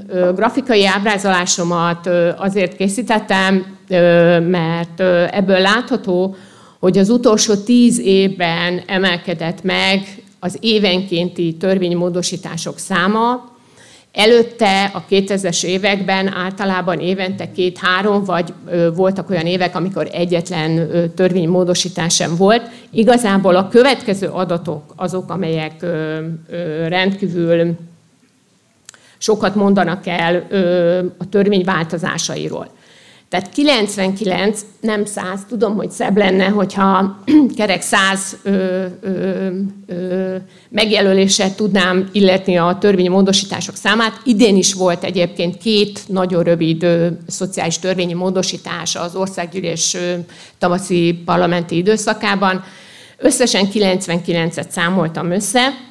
ö, 0.08 0.34
grafikai 0.36 0.86
ábrázolásomat 0.86 2.06
ö, 2.06 2.30
azért 2.38 2.76
készítettem, 2.76 3.78
ö, 3.88 4.40
mert 4.40 5.00
ö, 5.00 5.26
ebből 5.32 5.60
látható, 5.60 6.36
hogy 6.80 6.98
az 6.98 7.10
utolsó 7.10 7.56
tíz 7.56 8.00
évben 8.00 8.82
emelkedett 8.88 9.64
meg 9.64 10.24
az 10.40 10.58
évenkénti 10.62 11.56
törvénymódosítások 11.60 12.78
száma. 12.78 13.57
Előtte 14.18 14.84
a 14.94 15.06
2000-es 15.10 15.64
években 15.64 16.34
általában 16.34 17.00
évente 17.00 17.52
két-három, 17.52 18.24
vagy 18.24 18.54
voltak 18.96 19.30
olyan 19.30 19.46
évek, 19.46 19.76
amikor 19.76 20.08
egyetlen 20.12 20.90
törvénymódosítás 21.16 22.16
sem 22.16 22.36
volt. 22.36 22.70
Igazából 22.92 23.56
a 23.56 23.68
következő 23.68 24.28
adatok 24.28 24.94
azok, 24.96 25.30
amelyek 25.30 25.86
rendkívül 26.88 27.76
sokat 29.18 29.56
mondanak 29.56 30.08
el 30.08 30.48
a 31.18 31.30
törvény 31.30 31.64
változásairól. 31.64 32.68
Tehát 33.30 33.50
99, 33.50 34.62
nem 34.82 35.06
100, 35.06 35.40
tudom, 35.48 35.76
hogy 35.76 35.92
szebb 35.92 36.18
lenne, 36.18 36.46
hogyha 36.46 37.20
kerek 37.58 37.82
100 37.82 38.38
ö, 38.44 38.86
ö, 39.02 39.50
ö, 39.88 40.36
megjelöléssel 40.70 41.56
tudnám 41.56 42.10
illetni 42.12 42.58
a 42.58 42.78
törvényi 42.80 43.08
módosítások 43.08 43.76
számát. 43.76 44.22
Idén 44.24 44.56
is 44.56 44.74
volt 44.74 45.04
egyébként 45.04 45.58
két 45.58 46.00
nagyon 46.08 46.44
rövid 46.44 46.84
ö, 46.84 47.08
szociális 47.28 47.80
törvényi 47.80 48.14
módosítás 48.14 48.96
az 48.96 49.16
országgyűlés 49.16 49.94
ö, 49.94 50.14
tavaszi 50.58 51.22
parlamenti 51.26 51.78
időszakában. 51.78 52.64
Összesen 53.18 53.68
99-et 53.74 54.70
számoltam 54.70 55.32
össze, 55.32 55.87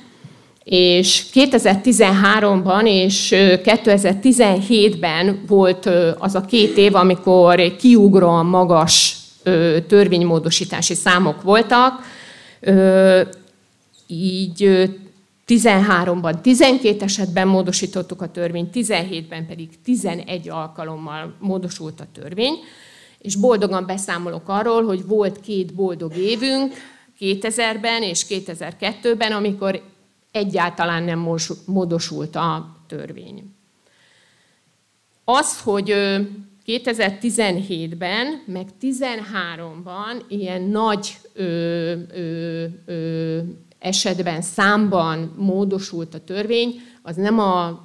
és 0.68 1.24
2013-ban 1.34 2.86
és 2.86 3.34
2017-ben 3.36 5.44
volt 5.46 5.90
az 6.18 6.34
a 6.34 6.40
két 6.40 6.76
év, 6.76 6.94
amikor 6.94 7.76
kiugróan 7.76 8.46
magas 8.46 9.16
törvénymódosítási 9.86 10.94
számok 10.94 11.42
voltak. 11.42 12.02
Így 14.06 14.90
13-ban 15.46 16.40
12 16.40 17.04
esetben 17.04 17.48
módosítottuk 17.48 18.22
a 18.22 18.30
törvényt, 18.30 18.70
17-ben 18.74 19.46
pedig 19.46 19.68
11 19.84 20.48
alkalommal 20.48 21.34
módosult 21.38 22.00
a 22.00 22.06
törvény, 22.20 22.54
és 23.18 23.34
boldogan 23.34 23.86
beszámolok 23.86 24.48
arról, 24.48 24.84
hogy 24.84 25.06
volt 25.06 25.40
két 25.40 25.74
boldog 25.74 26.16
évünk, 26.16 26.74
2000-ben 27.20 28.02
és 28.02 28.26
2002-ben, 28.28 29.32
amikor 29.32 29.82
egyáltalán 30.36 31.02
nem 31.02 31.28
módosult 31.66 32.36
a 32.36 32.76
törvény. 32.86 33.54
Az, 35.24 35.60
hogy 35.60 35.94
2017-ben, 36.66 38.42
meg 38.46 38.68
2013-ban 38.80 40.22
ilyen 40.28 40.62
nagy 40.62 41.18
ö, 41.32 41.92
ö, 42.14 42.64
ö, 42.86 43.38
esetben, 43.78 44.42
számban 44.42 45.34
módosult 45.36 46.14
a 46.14 46.24
törvény, 46.24 46.80
az 47.02 47.16
nem 47.16 47.38
a 47.38 47.84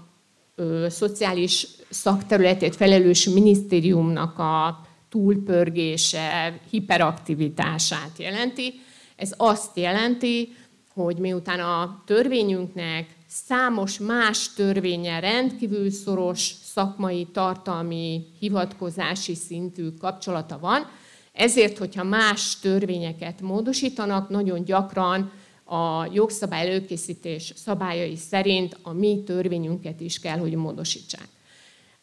ö, 0.56 0.86
szociális 0.90 1.68
szakterületét 1.90 2.76
felelős 2.76 3.30
minisztériumnak 3.30 4.40
a 4.40 4.86
túlpörgése, 5.10 6.60
hiperaktivitását 6.70 8.12
jelenti. 8.18 8.74
Ez 9.16 9.34
azt 9.38 9.78
jelenti, 9.78 10.56
hogy 11.04 11.18
miután 11.18 11.60
a 11.60 12.04
törvényünknek 12.06 13.16
számos 13.28 14.00
más 14.00 14.54
törvényel 14.54 15.22
rendkívül 15.22 15.92
szoros 15.92 16.54
szakmai, 16.64 17.28
tartalmi, 17.34 18.26
hivatkozási 18.40 19.36
szintű 19.36 19.90
kapcsolata 19.90 20.60
van, 20.60 20.90
ezért, 21.34 21.78
hogyha 21.78 22.04
más 22.04 22.60
törvényeket 22.60 23.42
módosítanak, 23.42 24.30
nagyon 24.30 24.64
gyakran 24.64 25.32
a 25.64 26.06
jogszabály 26.14 26.68
előkészítés 26.68 27.54
szabályai 27.56 28.16
szerint 28.16 28.78
a 28.82 28.94
mi 28.94 29.24
törvényünket 29.26 30.00
is 30.00 30.20
kell, 30.20 30.38
hogy 30.38 30.56
módosítsák. 30.56 31.28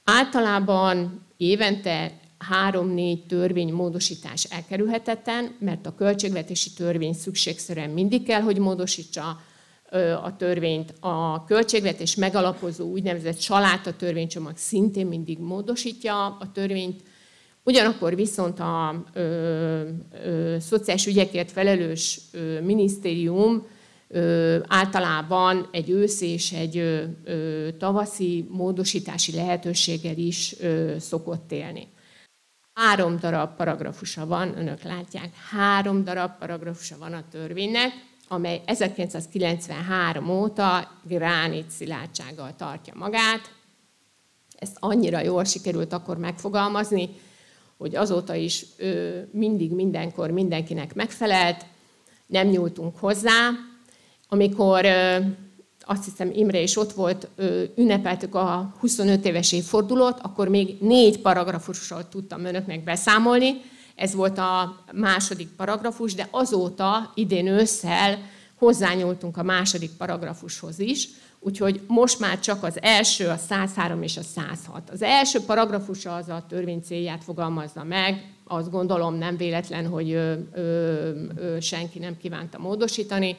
Általában 0.05 1.27
évente 1.37 2.13
három-négy 2.39 3.27
törvénymódosítás 3.27 4.45
elkerülhetetlen, 4.45 5.57
mert 5.59 5.87
a 5.87 5.95
költségvetési 5.95 6.71
törvény 6.77 7.13
szükségszerűen 7.13 7.91
mindig 7.91 8.23
kell, 8.23 8.41
hogy 8.41 8.59
módosítsa 8.59 9.41
a 10.23 10.37
törvényt. 10.37 10.95
A 11.01 11.45
költségvetés 11.45 12.15
megalapozó 12.15 12.91
úgynevezett 12.91 13.41
saláta 13.41 13.97
törvénycsomag 13.97 14.57
szintén 14.57 15.07
mindig 15.07 15.39
módosítja 15.39 16.27
a 16.27 16.53
törvényt, 16.53 17.03
Ugyanakkor 17.69 18.15
viszont 18.15 18.61
a 18.61 19.05
ö, 19.13 19.83
ö, 20.25 20.57
szociális 20.61 21.07
ügyekért 21.07 21.51
felelős 21.51 22.21
ö, 22.33 22.61
minisztérium 22.61 23.67
ö, 24.09 24.59
általában 24.67 25.69
egy 25.73 25.91
ősz 25.91 26.21
és 26.21 26.53
egy 26.53 26.77
ö, 26.79 27.69
tavaszi 27.79 28.47
módosítási 28.51 29.33
lehetőséggel 29.35 30.17
is 30.17 30.55
ö, 30.61 30.95
szokott 30.99 31.53
élni. 31.53 31.89
Három 32.81 33.19
darab 33.19 33.57
paragrafusa 33.57 34.27
van, 34.27 34.59
önök 34.59 34.83
látják, 34.83 35.35
három 35.51 36.05
darab 36.05 36.39
paragrafusa 36.39 36.99
van 36.99 37.13
a 37.13 37.25
törvénynek, 37.31 37.93
amely 38.29 38.63
1993 38.65 40.29
óta 40.29 40.91
gránit 41.03 41.71
szilárdsággal 41.71 42.55
tartja 42.57 42.93
magát. 42.97 43.53
Ezt 44.59 44.77
annyira 44.81 45.21
jól 45.21 45.45
sikerült 45.45 45.93
akkor 45.93 46.19
megfogalmazni, 46.19 47.09
hogy 47.77 47.97
azóta 47.97 48.35
is 48.35 48.67
mindig, 49.31 49.73
mindenkor 49.73 50.31
mindenkinek 50.31 50.95
megfelelt, 50.95 51.65
nem 52.27 52.47
nyúltunk 52.47 52.97
hozzá. 52.99 53.51
Amikor 54.29 54.87
azt 55.91 56.05
hiszem 56.05 56.31
Imre 56.35 56.61
is 56.61 56.77
ott 56.77 56.93
volt, 56.93 57.29
ünnepeltük 57.77 58.35
a 58.35 58.75
25 58.81 59.25
éves 59.25 59.53
évfordulót, 59.53 60.19
akkor 60.23 60.49
még 60.49 60.77
négy 60.81 61.21
paragrafusról 61.21 62.09
tudtam 62.09 62.45
önöknek 62.45 62.85
beszámolni. 62.85 63.61
Ez 63.95 64.15
volt 64.15 64.39
a 64.39 64.85
második 64.93 65.49
paragrafus, 65.57 66.15
de 66.15 66.29
azóta 66.31 67.13
idén 67.15 67.47
ősszel 67.47 68.19
hozzányúltunk 68.59 69.37
a 69.37 69.43
második 69.43 69.91
paragrafushoz 69.91 70.79
is, 70.79 71.09
úgyhogy 71.41 71.81
most 71.87 72.21
már 72.21 72.41
csak 72.41 72.63
az 72.63 72.83
első, 72.83 73.29
a 73.29 73.37
103 73.37 74.03
és 74.03 74.17
a 74.17 74.23
106. 74.23 74.91
Az 74.91 75.03
első 75.03 75.41
paragrafusa 75.41 76.15
az 76.15 76.29
a 76.29 76.45
törvény 76.49 76.81
célját 76.81 77.25
fogalmazza 77.25 77.85
meg, 77.85 78.33
azt 78.45 78.71
gondolom 78.71 79.15
nem 79.15 79.37
véletlen, 79.37 79.87
hogy 79.87 80.13
ö, 80.13 80.35
ö, 80.53 80.61
ö, 81.37 81.61
senki 81.61 81.99
nem 81.99 82.17
kívánta 82.17 82.59
módosítani 82.59 83.37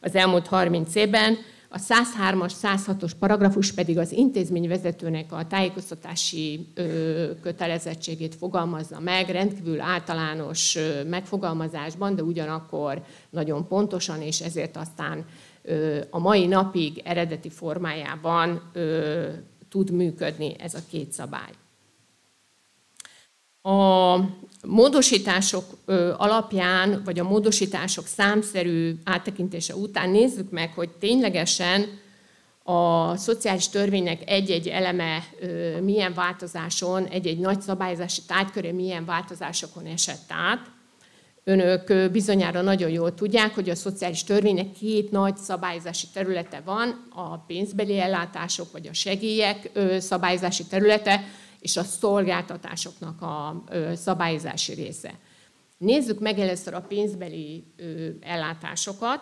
az 0.00 0.14
elmúlt 0.14 0.46
30 0.46 0.94
évben. 0.94 1.36
A 1.68 1.78
103-as, 1.78 2.52
106-os 2.62 3.12
paragrafus 3.18 3.72
pedig 3.72 3.98
az 3.98 4.12
intézményvezetőnek 4.12 5.32
a 5.32 5.46
tájékoztatási 5.46 6.68
kötelezettségét 7.42 8.34
fogalmazza 8.34 9.00
meg, 9.00 9.28
rendkívül 9.28 9.80
általános 9.80 10.78
megfogalmazásban, 11.06 12.14
de 12.14 12.22
ugyanakkor 12.22 13.02
nagyon 13.30 13.66
pontosan, 13.68 14.22
és 14.22 14.40
ezért 14.40 14.76
aztán 14.76 15.24
a 16.10 16.18
mai 16.18 16.46
napig 16.46 17.02
eredeti 17.04 17.50
formájában 17.50 18.70
tud 19.68 19.90
működni 19.90 20.54
ez 20.58 20.74
a 20.74 20.80
két 20.90 21.12
szabály. 21.12 21.52
A 23.66 24.20
módosítások 24.66 25.64
alapján, 26.16 27.02
vagy 27.04 27.18
a 27.18 27.24
módosítások 27.24 28.06
számszerű 28.06 28.94
áttekintése 29.04 29.74
után 29.74 30.10
nézzük 30.10 30.50
meg, 30.50 30.72
hogy 30.74 30.88
ténylegesen 30.90 31.86
a 32.62 33.16
szociális 33.16 33.68
törvénynek 33.68 34.30
egy-egy 34.30 34.68
eleme 34.68 35.24
milyen 35.82 36.14
változáson, 36.14 37.04
egy-egy 37.04 37.38
nagy 37.38 37.60
szabályozási 37.60 38.20
tárgyköré 38.26 38.70
milyen 38.70 39.04
változásokon 39.04 39.86
esett 39.86 40.28
át. 40.28 40.66
Önök 41.44 42.10
bizonyára 42.12 42.60
nagyon 42.60 42.90
jól 42.90 43.14
tudják, 43.14 43.54
hogy 43.54 43.70
a 43.70 43.74
szociális 43.74 44.24
törvénynek 44.24 44.72
két 44.72 45.10
nagy 45.10 45.36
szabályozási 45.36 46.06
területe 46.12 46.62
van, 46.64 47.08
a 47.14 47.36
pénzbeli 47.38 47.98
ellátások 47.98 48.72
vagy 48.72 48.86
a 48.86 48.94
segélyek 48.94 49.70
szabályozási 49.98 50.64
területe, 50.64 51.24
és 51.66 51.76
a 51.76 51.82
szolgáltatásoknak 51.82 53.22
a 53.22 53.64
szabályozási 53.94 54.74
része. 54.74 55.14
Nézzük 55.78 56.20
meg 56.20 56.38
először 56.38 56.74
a 56.74 56.80
pénzbeli 56.80 57.64
ellátásokat. 58.20 59.20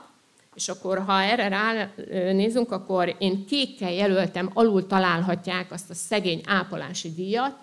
És 0.55 0.69
akkor, 0.69 0.99
ha 0.99 1.23
erre 1.23 1.49
ránézünk, 1.49 2.73
akkor 2.73 3.17
én 3.19 3.47
kékkel 3.47 3.93
jelöltem, 3.93 4.51
alul 4.55 4.87
találhatják 4.87 5.73
azt 5.73 5.91
a 5.91 5.95
szegény 5.95 6.41
ápolási 6.47 7.13
díjat, 7.13 7.57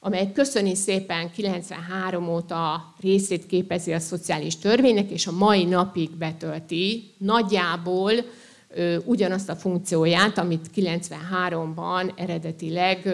amely 0.00 0.32
köszöni 0.32 0.74
szépen 0.74 1.30
93 1.30 2.28
óta 2.28 2.94
részét 3.00 3.46
képezi 3.46 3.92
a 3.92 3.98
szociális 3.98 4.56
törvénynek, 4.56 5.10
és 5.10 5.26
a 5.26 5.32
mai 5.32 5.64
napig 5.64 6.10
betölti 6.10 7.14
nagyjából 7.18 8.12
ugyanazt 9.04 9.48
a 9.48 9.56
funkcióját, 9.56 10.38
amit 10.38 10.70
93-ban 10.76 12.12
eredetileg 12.16 13.08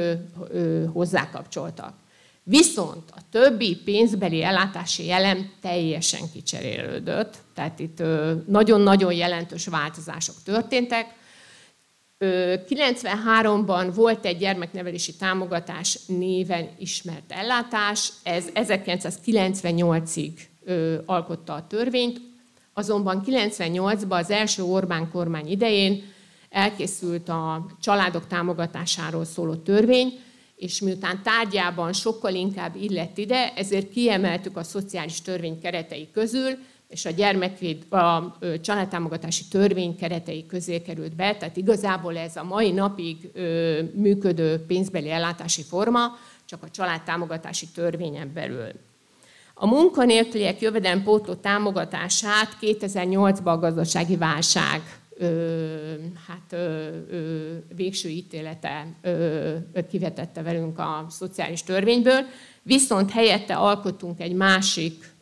hozzákapcsoltak. 0.93 1.95
Viszont 2.43 3.11
a 3.11 3.21
többi 3.31 3.77
pénzbeli 3.85 4.43
ellátási 4.43 5.11
elem 5.11 5.51
teljesen 5.61 6.21
kicserélődött, 6.33 7.37
tehát 7.55 7.79
itt 7.79 8.03
nagyon-nagyon 8.47 9.13
jelentős 9.13 9.67
változások 9.67 10.35
történtek. 10.45 11.07
93-ban 12.21 13.91
volt 13.95 14.25
egy 14.25 14.39
gyermeknevelési 14.39 15.15
támogatás 15.15 15.99
néven 16.07 16.69
ismert 16.79 17.33
ellátás, 17.33 18.13
ez 18.23 18.45
1998-ig 18.55 20.33
alkotta 21.05 21.53
a 21.53 21.67
törvényt, 21.67 22.21
azonban 22.75 23.23
98-ban 23.27 24.19
az 24.19 24.31
első 24.31 24.63
Orbán 24.63 25.11
kormány 25.11 25.51
idején 25.51 26.03
elkészült 26.51 27.29
a 27.29 27.67
családok 27.81 28.27
támogatásáról 28.27 29.25
szóló 29.25 29.55
törvény, 29.55 30.19
és 30.57 30.81
miután 30.81 31.23
tárgyában 31.23 31.93
sokkal 31.93 32.35
inkább 32.35 32.77
illett 32.77 33.19
ide, 33.19 33.53
ezért 33.55 33.91
kiemeltük 33.91 34.57
a 34.57 34.63
szociális 34.63 35.23
törvény 35.23 35.61
keretei 35.61 36.09
közül, 36.13 36.51
és 36.89 37.05
a 37.05 37.11
gyermekvéd, 37.11 37.93
a 37.93 38.39
családtámogatási 38.61 39.45
törvény 39.51 39.97
keretei 39.97 40.47
közé 40.47 40.83
került 40.83 41.17
be, 41.17 41.37
tehát 41.37 41.57
igazából 41.57 42.17
ez 42.17 42.37
a 42.37 42.45
mai 42.45 42.71
napig 42.71 43.31
működő 43.95 44.65
pénzbeli 44.67 45.11
ellátási 45.11 45.63
forma, 45.63 46.17
csak 46.45 46.63
a 46.63 46.71
családtámogatási 46.71 47.67
törvényen 47.75 48.31
belül. 48.35 48.73
A 49.55 49.67
munkanélküliek 49.67 50.61
jövedelempótló 50.61 51.35
támogatását 51.35 52.57
2008-ban 52.61 53.45
a 53.45 53.59
gazdasági 53.59 54.17
válság 54.17 54.83
hát, 56.27 56.57
végső 57.77 58.09
ítélete 58.09 58.87
kivetette 59.91 60.43
velünk 60.43 60.79
a 60.79 61.07
szociális 61.09 61.63
törvényből, 61.63 62.25
viszont 62.63 63.11
helyette 63.11 63.55
alkottunk 63.57 64.21
egy 64.21 64.35
másik 64.35 65.13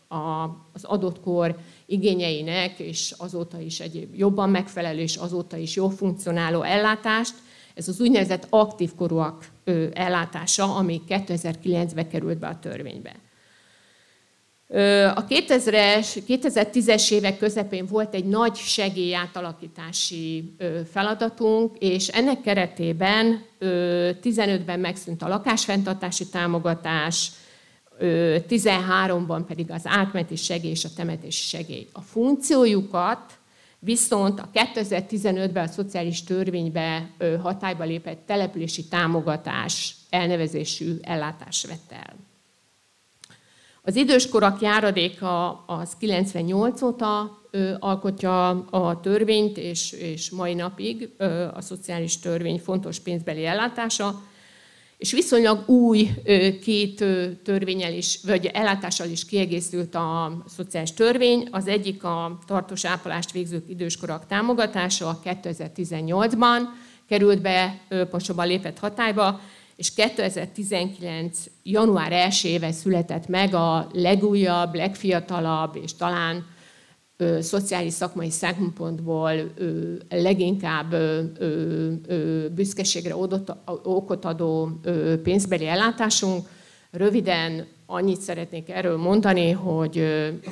az 0.72 0.84
adott 0.84 1.20
kor 1.20 1.58
igényeinek, 1.86 2.78
és 2.78 3.14
azóta 3.18 3.60
is 3.60 3.80
egy 3.80 4.08
jobban 4.16 4.50
megfelelő, 4.50 5.00
és 5.00 5.16
azóta 5.16 5.56
is 5.56 5.76
jó 5.76 5.88
funkcionáló 5.88 6.62
ellátást. 6.62 7.34
Ez 7.74 7.88
az 7.88 8.00
úgynevezett 8.00 8.46
aktív 8.50 8.94
korúak 8.94 9.48
ellátása, 9.92 10.76
ami 10.76 11.02
2009-ben 11.08 12.08
került 12.08 12.38
be 12.38 12.46
a 12.46 12.58
törvénybe. 12.58 13.14
A 15.14 15.26
2000-es, 15.26 16.22
2010-es 16.28 17.12
évek 17.12 17.38
közepén 17.38 17.86
volt 17.86 18.14
egy 18.14 18.24
nagy 18.24 18.54
segélyátalakítási 18.54 20.54
feladatunk, 20.90 21.76
és 21.78 22.08
ennek 22.08 22.40
keretében 22.40 23.44
15-ben 24.22 24.80
megszűnt 24.80 25.22
a 25.22 25.28
lakásfenntartási 25.28 26.28
támogatás, 26.28 27.30
13-ban 28.00 29.42
pedig 29.46 29.70
az 29.70 29.82
átmeneti 29.84 30.36
segély 30.36 30.70
és 30.70 30.84
a 30.84 30.92
temetési 30.96 31.56
segély. 31.56 31.86
A 31.92 32.00
funkciójukat 32.00 33.32
viszont 33.78 34.40
a 34.40 34.48
2015-ben 34.54 35.64
a 35.64 35.70
szociális 35.70 36.24
törvénybe 36.24 37.10
hatályba 37.42 37.84
lépett 37.84 38.26
települési 38.26 38.84
támogatás 38.84 39.94
elnevezésű 40.10 40.96
ellátás 41.02 41.64
vett 41.64 41.92
el. 41.92 42.30
Az 43.84 43.96
időskorak 43.96 44.60
járadéka 44.60 45.64
az 45.66 45.96
98 45.98 46.82
óta 46.82 47.40
alkotja 47.78 48.48
a 48.48 49.00
törvényt, 49.00 49.58
és, 49.58 49.92
és 49.92 50.30
mai 50.30 50.54
napig 50.54 51.08
a 51.54 51.60
szociális 51.60 52.18
törvény 52.18 52.58
fontos 52.58 52.98
pénzbeli 52.98 53.46
ellátása, 53.46 54.22
és 54.98 55.12
viszonylag 55.12 55.68
új 55.68 56.10
két 56.62 57.04
törvényel 57.42 57.92
is, 57.92 58.18
vagy 58.26 58.46
ellátással 58.46 59.08
is 59.08 59.24
kiegészült 59.24 59.94
a 59.94 60.42
szociális 60.46 60.92
törvény. 60.92 61.48
Az 61.50 61.66
egyik 61.66 62.04
a 62.04 62.38
tartós 62.46 62.84
ápolást 62.84 63.32
végzők 63.32 63.68
időskorak 63.68 64.26
támogatása 64.26 65.20
2018-ban 65.24 66.60
került 67.08 67.40
be, 67.40 67.80
pontosabban 67.88 68.46
lépett 68.46 68.78
hatályba, 68.78 69.40
és 69.82 69.94
2019. 69.94 71.38
január 71.62 72.12
1 72.12 72.40
éve 72.44 72.72
született 72.72 73.28
meg 73.28 73.54
a 73.54 73.88
legújabb, 73.92 74.74
legfiatalabb, 74.74 75.76
és 75.82 75.94
talán 75.94 76.46
ö, 77.16 77.40
szociális 77.40 77.92
szakmai 77.92 78.30
szempontból 78.30 79.32
ö, 79.56 79.94
leginkább 80.08 80.92
ö, 80.92 81.22
ö, 81.38 82.48
büszkeségre 82.54 83.12
adott, 83.12 83.52
okot 83.82 84.24
adó 84.24 84.70
ö, 84.82 85.20
pénzbeli 85.22 85.66
ellátásunk. 85.66 86.48
Röviden 86.90 87.66
annyit 87.86 88.20
szeretnék 88.20 88.68
erről 88.70 88.96
mondani, 88.96 89.50
hogy, 89.50 90.04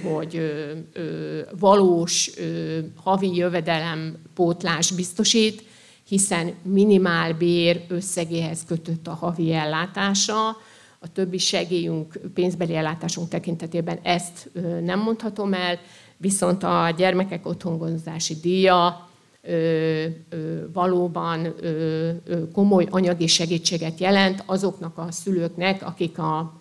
hogy 0.03 0.53
valós 1.59 2.31
havi 2.95 3.37
jövedelem 3.37 4.17
pótlás 4.35 4.93
biztosít, 4.93 5.63
hiszen 6.11 6.55
bér 7.39 7.85
összegéhez 7.89 8.65
kötött 8.65 9.07
a 9.07 9.15
havi 9.15 9.53
ellátása, 9.53 10.49
a 10.99 11.13
többi 11.13 11.39
segélyünk, 11.39 12.21
pénzbeli 12.35 12.75
ellátásunk 12.75 13.29
tekintetében 13.29 13.99
ezt 14.03 14.51
nem 14.85 14.99
mondhatom 14.99 15.53
el, 15.53 15.79
viszont 16.17 16.63
a 16.63 16.95
gyermekek 16.97 17.47
otthongondozási 17.47 18.35
díja 18.43 19.09
valóban 20.73 21.55
komoly 22.53 22.87
anyagi 22.91 23.27
segítséget 23.27 24.01
jelent 24.01 24.43
azoknak 24.47 24.99
a 24.99 25.07
szülőknek, 25.11 25.87
akik 25.87 26.19
a 26.19 26.61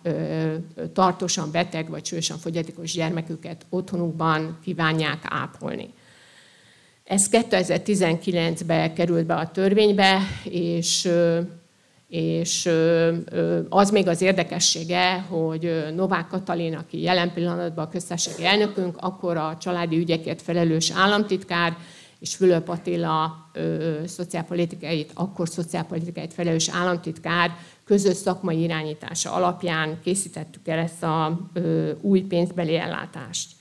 tartósan 0.92 1.50
beteg 1.50 1.90
vagy 1.90 2.04
súlyosan 2.04 2.38
fogyatékos 2.38 2.92
gyermeküket 2.92 3.66
otthonukban 3.70 4.58
kívánják 4.62 5.22
ápolni. 5.28 5.90
Ez 7.10 7.28
2019-ben 7.30 8.94
került 8.94 9.26
be 9.26 9.34
a 9.34 9.50
törvénybe, 9.50 10.18
és, 10.44 11.08
és 12.08 12.70
az 13.68 13.90
még 13.90 14.08
az 14.08 14.20
érdekessége, 14.20 15.18
hogy 15.20 15.84
Novák 15.94 16.26
Katalin, 16.26 16.74
aki 16.74 17.00
jelen 17.00 17.32
pillanatban 17.32 17.84
a 17.84 17.88
köztársasági 17.88 18.44
elnökünk, 18.44 18.96
akkor 19.00 19.36
a 19.36 19.56
családi 19.60 19.96
ügyekért 19.96 20.42
felelős 20.42 20.90
államtitkár, 20.94 21.76
és 22.18 22.34
Fülöp 22.34 22.68
Attila 22.68 23.50
szociálpolitikáit, 24.04 25.10
akkor 25.14 25.48
szociálpolitikáit 25.48 26.34
felelős 26.34 26.68
államtitkár 26.68 27.56
közös 27.84 28.16
szakmai 28.16 28.62
irányítása 28.62 29.32
alapján 29.32 29.98
készítettük 30.02 30.68
el 30.68 30.78
ezt 30.78 31.02
a 31.02 31.40
új 32.00 32.20
pénzbeli 32.20 32.76
ellátást. 32.76 33.58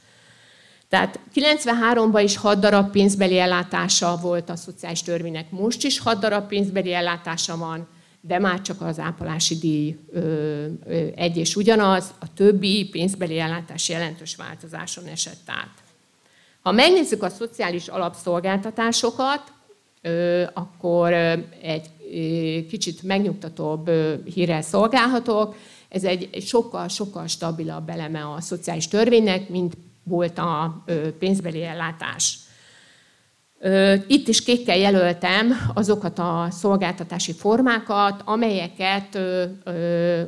Tehát 0.90 1.20
93-ban 1.36 2.22
is 2.24 2.38
6 2.38 2.60
darab 2.60 2.92
pénzbeli 2.92 3.40
ellátása 3.40 4.18
volt 4.22 4.50
a 4.50 4.56
szociális 4.56 5.02
törvénynek, 5.02 5.52
most 5.52 5.84
is 5.84 6.00
6 6.00 6.20
darab 6.20 6.48
pénzbeli 6.48 6.94
ellátása 6.94 7.58
van, 7.58 7.88
de 8.22 8.40
már 8.40 8.62
csak 8.62 8.82
az 8.82 9.00
ápolási 9.00 9.58
díj 9.58 9.98
ö, 10.12 10.20
ö, 10.86 11.08
egy 11.16 11.38
és 11.38 11.56
ugyanaz, 11.56 12.14
a 12.20 12.34
többi 12.34 12.88
pénzbeli 12.92 13.40
ellátás 13.40 13.90
jelentős 13.90 14.36
változáson 14.36 15.06
esett 15.06 15.44
át. 15.46 15.74
Ha 16.62 16.72
megnézzük 16.72 17.24
a 17.24 17.30
szociális 17.30 17.88
alapszolgáltatásokat, 17.88 19.44
ö, 20.02 20.44
akkor 20.54 21.14
egy 21.62 21.90
kicsit 22.70 23.04
megnyugtatóbb 23.04 23.90
hírrel 24.34 24.62
szolgálhatok. 24.62 25.56
Ez 25.90 26.04
egy 26.04 26.30
sokkal-sokkal 26.46 27.28
stabilabb 27.28 27.90
eleme 27.90 28.26
a 28.26 28.42
szociális 28.42 28.88
törvénynek, 28.88 29.50
mint 29.50 29.78
volt 30.04 30.38
a 30.38 30.84
pénzbeli 31.20 31.64
ellátás. 31.64 32.38
Itt 34.08 34.28
is 34.28 34.44
kékkel 34.44 34.78
jelöltem 34.78 35.54
azokat 35.74 36.20
a 36.20 36.48
szolgáltatási 36.50 37.34
formákat, 37.34 38.22
amelyeket 38.26 39.20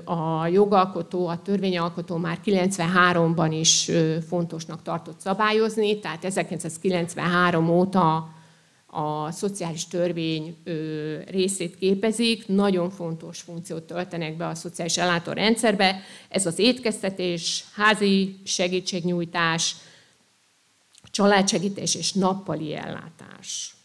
a 0.06 0.48
jogalkotó, 0.48 1.28
a 1.28 1.42
törvényalkotó 1.42 2.18
már 2.18 2.40
93-ban 2.46 3.48
is 3.60 3.92
fontosnak 4.28 4.82
tartott 4.82 5.20
szabályozni, 5.20 6.00
tehát 6.00 6.26
1993 6.26 7.70
óta 7.70 8.30
a 8.94 9.32
szociális 9.32 9.88
törvény 9.88 10.58
részét 11.28 11.76
képezik, 11.76 12.48
nagyon 12.48 12.90
fontos 12.90 13.42
funkciót 13.42 13.84
töltenek 13.84 14.38
be 14.38 14.48
a 14.48 14.56
szociális 14.56 14.98
ellátórendszerbe. 14.98 16.02
Ez 16.30 16.46
az 16.46 16.60
étkeztetés, 16.60 17.64
házi 17.76 18.40
segítségnyújtás, 18.44 19.76
családsegítés 21.12 21.96
és 21.96 22.14
nappali 22.14 22.76
ellátás. 22.76 23.76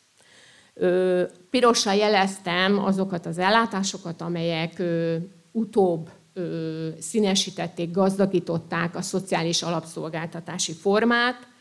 Pirossal 1.51 1.95
jeleztem 1.95 2.85
azokat 2.85 3.27
az 3.27 3.39
ellátásokat, 3.39 4.21
amelyek 4.21 4.83
utóbb 5.53 6.11
színesítették, 6.99 7.91
gazdagították 7.91 8.97
a 8.97 9.03
szociális 9.03 9.63
alapszolgáltatási 9.63 10.73
formát. 10.73 11.55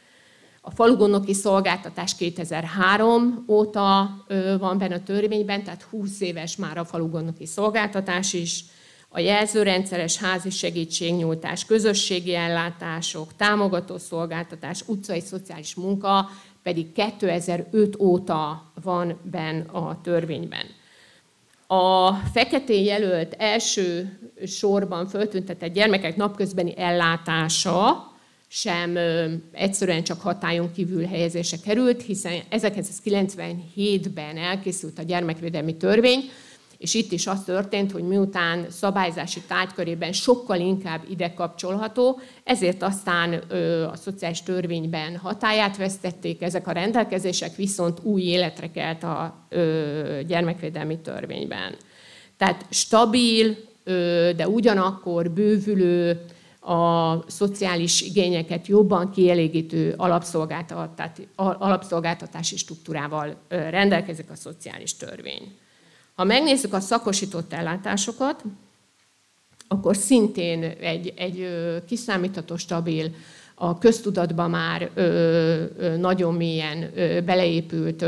A 0.67 0.71
falugondoki 0.71 1.33
szolgáltatás 1.33 2.15
2003 2.15 3.45
óta 3.47 4.09
van 4.59 4.77
benne 4.77 4.95
a 4.95 5.03
törvényben, 5.03 5.63
tehát 5.63 5.81
20 5.81 6.21
éves 6.21 6.55
már 6.55 6.77
a 6.77 6.85
falugondoki 6.85 7.45
szolgáltatás 7.45 8.33
is. 8.33 8.63
A 9.09 9.19
jelzőrendszeres 9.19 10.17
házi 10.17 10.49
segítségnyújtás, 10.49 11.65
közösségi 11.65 12.35
ellátások, 12.35 13.35
támogató 13.35 13.97
szolgáltatás, 13.97 14.83
utcai 14.87 15.19
szociális 15.19 15.75
munka 15.75 16.29
pedig 16.63 16.91
2005 16.91 17.95
óta 17.99 18.71
van 18.83 19.19
benne 19.31 19.63
a 19.71 19.99
törvényben. 20.03 20.65
A 21.67 22.13
feketén 22.13 22.83
jelölt 22.83 23.33
első 23.37 24.19
sorban 24.45 25.07
föltüntetett 25.07 25.73
gyermekek 25.73 26.15
napközbeni 26.15 26.77
ellátása 26.77 28.13
sem 28.57 28.97
egyszerűen 29.51 30.03
csak 30.03 30.21
hatályon 30.21 30.71
kívül 30.71 31.05
helyezése 31.05 31.57
került, 31.63 32.01
hiszen 32.01 32.39
1997-ben 32.51 34.37
elkészült 34.37 34.99
a 34.99 35.03
gyermekvédelmi 35.03 35.77
törvény, 35.77 36.29
és 36.77 36.93
itt 36.93 37.11
is 37.11 37.27
az 37.27 37.43
történt, 37.43 37.91
hogy 37.91 38.03
miután 38.03 38.65
szabályzási 38.69 39.41
tárgykörében 39.47 40.11
sokkal 40.11 40.59
inkább 40.59 41.01
ide 41.09 41.33
kapcsolható, 41.33 42.19
ezért 42.43 42.83
aztán 42.83 43.33
a 43.91 43.95
szociális 43.95 44.41
törvényben 44.41 45.17
hatáját 45.17 45.77
vesztették 45.77 46.41
ezek 46.41 46.67
a 46.67 46.71
rendelkezések, 46.71 47.55
viszont 47.55 47.99
új 48.03 48.21
életre 48.21 48.71
kelt 48.71 49.03
a 49.03 49.47
gyermekvédelmi 50.27 50.99
törvényben. 50.99 51.75
Tehát 52.37 52.65
stabil, 52.69 53.55
de 54.35 54.47
ugyanakkor 54.47 55.31
bővülő, 55.31 56.25
a 56.65 57.23
szociális 57.27 58.01
igényeket 58.01 58.67
jobban 58.67 59.11
kielégítő 59.11 59.93
alapszolgáltatási 61.35 62.57
struktúrával 62.57 63.35
rendelkezik 63.49 64.29
a 64.29 64.35
szociális 64.35 64.95
törvény. 64.95 65.57
Ha 66.15 66.23
megnézzük 66.23 66.73
a 66.73 66.79
szakosított 66.79 67.53
ellátásokat, 67.53 68.43
akkor 69.67 69.95
szintén 69.95 70.63
egy, 70.63 71.13
egy 71.15 71.49
kiszámítható, 71.87 72.57
stabil, 72.57 73.11
a 73.55 73.77
köztudatban 73.77 74.49
már 74.49 74.89
nagyon 75.97 76.33
mélyen 76.33 76.91
beleépült 77.25 78.05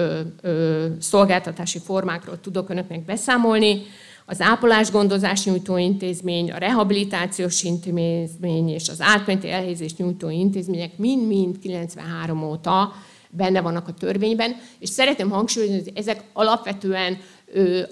szolgáltatási 0.99 1.79
formákról 1.79 2.39
tudok 2.39 2.69
önöknek 2.69 3.05
beszámolni. 3.05 3.81
Az 4.29 4.41
ápolás-gondozás 4.41 5.45
nyújtó 5.45 5.77
intézmény, 5.77 6.51
a 6.51 6.57
rehabilitációs 6.57 7.63
intézmény 7.63 8.69
és 8.69 8.89
az 8.89 9.01
átmeneti 9.01 9.49
elhelyezés 9.49 9.95
nyújtó 9.95 10.29
intézmények 10.29 10.97
mind-mind 10.97 11.59
93 11.59 12.43
óta 12.43 12.93
benne 13.29 13.61
vannak 13.61 13.87
a 13.87 13.93
törvényben, 13.93 14.55
és 14.79 14.89
szeretném 14.89 15.29
hangsúlyozni, 15.29 15.75
hogy 15.75 15.91
ezek 15.95 16.23
alapvetően 16.33 17.17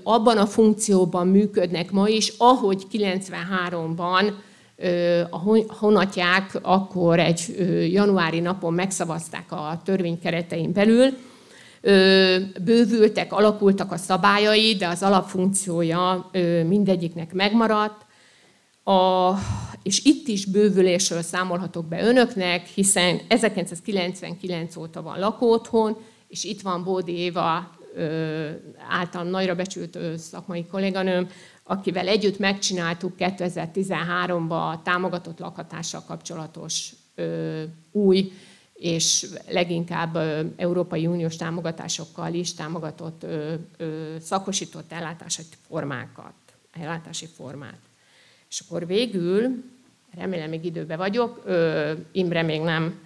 abban 0.03 0.37
a 0.37 0.45
funkcióban 0.45 1.27
működnek 1.27 1.91
ma 1.91 2.07
is, 2.07 2.33
ahogy 2.37 2.83
93-ban 2.91 4.31
a 5.29 5.39
honatják 5.67 6.59
akkor 6.61 7.19
egy 7.19 7.55
januári 7.91 8.39
napon 8.39 8.73
megszavazták 8.73 9.51
a 9.51 9.81
törvény 9.85 10.19
keretein 10.19 10.71
belül, 10.73 11.13
bővültek, 12.63 13.33
alakultak 13.33 13.91
a 13.91 13.97
szabályai, 13.97 14.75
de 14.75 14.87
az 14.87 15.03
alapfunkciója 15.03 16.29
mindegyiknek 16.67 17.33
megmaradt. 17.33 18.05
A, 18.83 19.31
és 19.83 20.03
itt 20.03 20.27
is 20.27 20.45
bővülésről 20.45 21.21
számolhatok 21.21 21.85
be 21.85 22.03
önöknek, 22.03 22.67
hiszen 22.67 23.19
1999 23.27 24.75
óta 24.75 25.01
van 25.01 25.19
lakóotthon, 25.19 25.97
és 26.27 26.43
itt 26.43 26.61
van 26.61 26.83
Bódi 26.83 27.17
Éva 27.17 27.75
általam 28.89 29.27
nagyra 29.27 29.55
becsült 29.55 29.97
szakmai 30.17 30.65
kolléganőm, 30.65 31.27
akivel 31.63 32.07
együtt 32.07 32.39
megcsináltuk 32.39 33.13
2013-ban 33.17 34.71
a 34.71 34.81
támogatott 34.81 35.39
lakhatással 35.39 36.03
kapcsolatos 36.07 36.93
új 37.91 38.31
és 38.85 39.27
leginkább 39.49 40.17
Európai 40.57 41.07
Uniós 41.07 41.35
támogatásokkal 41.35 42.33
is 42.33 42.53
támogatott 42.53 43.25
szakosított 44.19 44.91
ellátási 44.91 45.41
formákat, 45.67 46.33
ellátási 46.71 47.25
formát. 47.25 47.79
És 48.49 48.59
akkor 48.59 48.87
végül, 48.87 49.63
remélem 50.15 50.49
még 50.49 50.65
időben 50.65 50.97
vagyok, 50.97 51.43
Imre 52.11 52.41
még 52.41 52.61
nem 52.61 52.99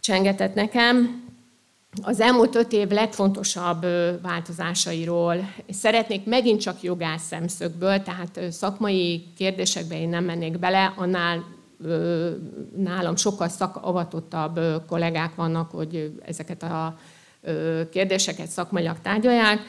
csengetett 0.00 0.54
nekem, 0.54 1.26
az 2.02 2.20
elmúlt 2.20 2.54
öt 2.54 2.72
év 2.72 2.88
legfontosabb 2.88 3.80
változásairól. 4.22 5.54
Szeretnék 5.70 6.24
megint 6.24 6.60
csak 6.60 6.82
jogász 6.82 7.26
szemszögből, 7.26 8.02
tehát 8.02 8.40
szakmai 8.50 9.26
kérdésekbe 9.36 10.00
én 10.00 10.08
nem 10.08 10.24
mennék 10.24 10.58
bele, 10.58 10.92
annál 10.96 11.56
nálam 12.76 13.16
sokkal 13.16 13.48
szakavatottabb 13.48 14.60
kollégák 14.86 15.34
vannak, 15.34 15.70
hogy 15.70 16.12
ezeket 16.26 16.62
a 16.62 16.98
kérdéseket 17.90 18.46
szakmailag 18.46 18.96
tárgyalják. 19.02 19.60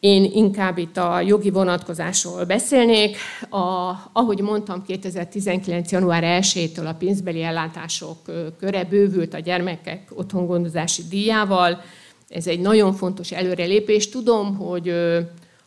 Én 0.00 0.24
inkább 0.24 0.78
itt 0.78 0.96
a 0.96 1.20
jogi 1.20 1.50
vonatkozásról 1.50 2.44
beszélnék. 2.44 3.16
A, 3.50 3.92
ahogy 4.12 4.40
mondtam, 4.40 4.82
2019. 4.82 5.92
január 5.92 6.40
1-től 6.42 6.86
a 6.88 6.94
pénzbeli 6.94 7.42
ellátások 7.42 8.18
köre 8.58 8.84
bővült 8.84 9.34
a 9.34 9.38
gyermekek 9.38 10.08
otthongondozási 10.14 11.02
díjával. 11.10 11.80
Ez 12.28 12.46
egy 12.46 12.60
nagyon 12.60 12.92
fontos 12.92 13.32
előrelépés. 13.32 14.08
Tudom, 14.08 14.56
hogy 14.56 14.94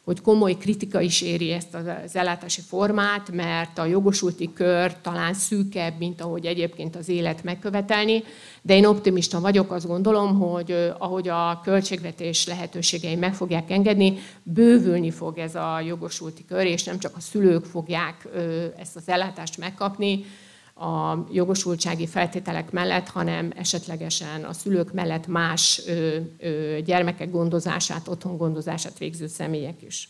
hogy 0.08 0.22
komoly 0.22 0.58
kritika 0.58 1.02
is 1.02 1.22
éri 1.22 1.52
ezt 1.52 1.74
az 1.74 2.16
ellátási 2.16 2.62
formát, 2.62 3.32
mert 3.32 3.78
a 3.78 3.86
jogosulti 3.86 4.54
kör 4.54 5.02
talán 5.02 5.34
szűkebb, 5.34 5.94
mint 6.00 6.22
ahogy 6.22 6.46
egyébként 6.46 6.96
az 6.96 7.10
élet 7.10 7.44
megkövetelni, 7.44 8.24
de 8.62 8.76
én 8.76 8.86
optimista 8.86 9.40
vagyok, 9.40 9.72
azt 9.72 9.88
gondolom, 9.88 10.40
hogy 10.40 10.94
ahogy 10.98 11.28
a 11.28 11.60
költségvetés 11.64 12.48
lehetőségei 12.48 13.16
meg 13.16 13.36
fogják 13.36 13.72
engedni, 13.72 14.18
bővülni 14.44 15.12
fog 15.12 15.38
ez 15.38 15.56
a 15.56 15.80
jogosulti 15.80 16.46
kör, 16.46 16.66
és 16.66 16.84
nem 16.84 17.00
csak 17.00 17.16
a 17.16 17.20
szülők 17.20 17.66
fogják 17.66 18.28
ezt 18.78 18.96
az 18.96 19.04
ellátást 19.06 19.58
megkapni, 19.58 20.26
a 20.80 21.26
jogosultsági 21.32 22.08
feltételek 22.08 22.72
mellett, 22.72 23.08
hanem 23.08 23.52
esetlegesen 23.56 24.44
a 24.44 24.54
szülők 24.54 24.94
mellett 24.94 25.28
más 25.28 25.82
gyermekek 26.86 27.32
gondozását, 27.32 28.08
otthon 28.08 28.38
gondozását 28.38 28.98
végző 28.98 29.28
személyek 29.28 29.82
is. 29.82 30.10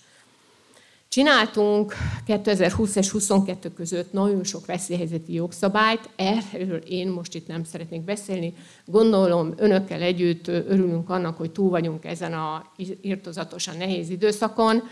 Csináltunk 1.09 1.93
2020 2.25 2.95
és 2.95 3.11
2022 3.11 3.73
között 3.73 4.11
nagyon 4.11 4.43
sok 4.43 4.65
veszélyhelyzeti 4.65 5.33
jogszabályt, 5.33 6.09
erről 6.15 6.77
én 6.77 7.07
most 7.07 7.35
itt 7.35 7.47
nem 7.47 7.63
szeretnék 7.63 8.01
beszélni. 8.01 8.53
Gondolom 8.85 9.53
önökkel 9.57 10.01
együtt 10.01 10.47
örülünk 10.47 11.09
annak, 11.09 11.37
hogy 11.37 11.51
túl 11.51 11.69
vagyunk 11.69 12.05
ezen 12.05 12.33
a 12.33 12.71
írtozatosan 13.01 13.77
nehéz 13.77 14.09
időszakon 14.09 14.83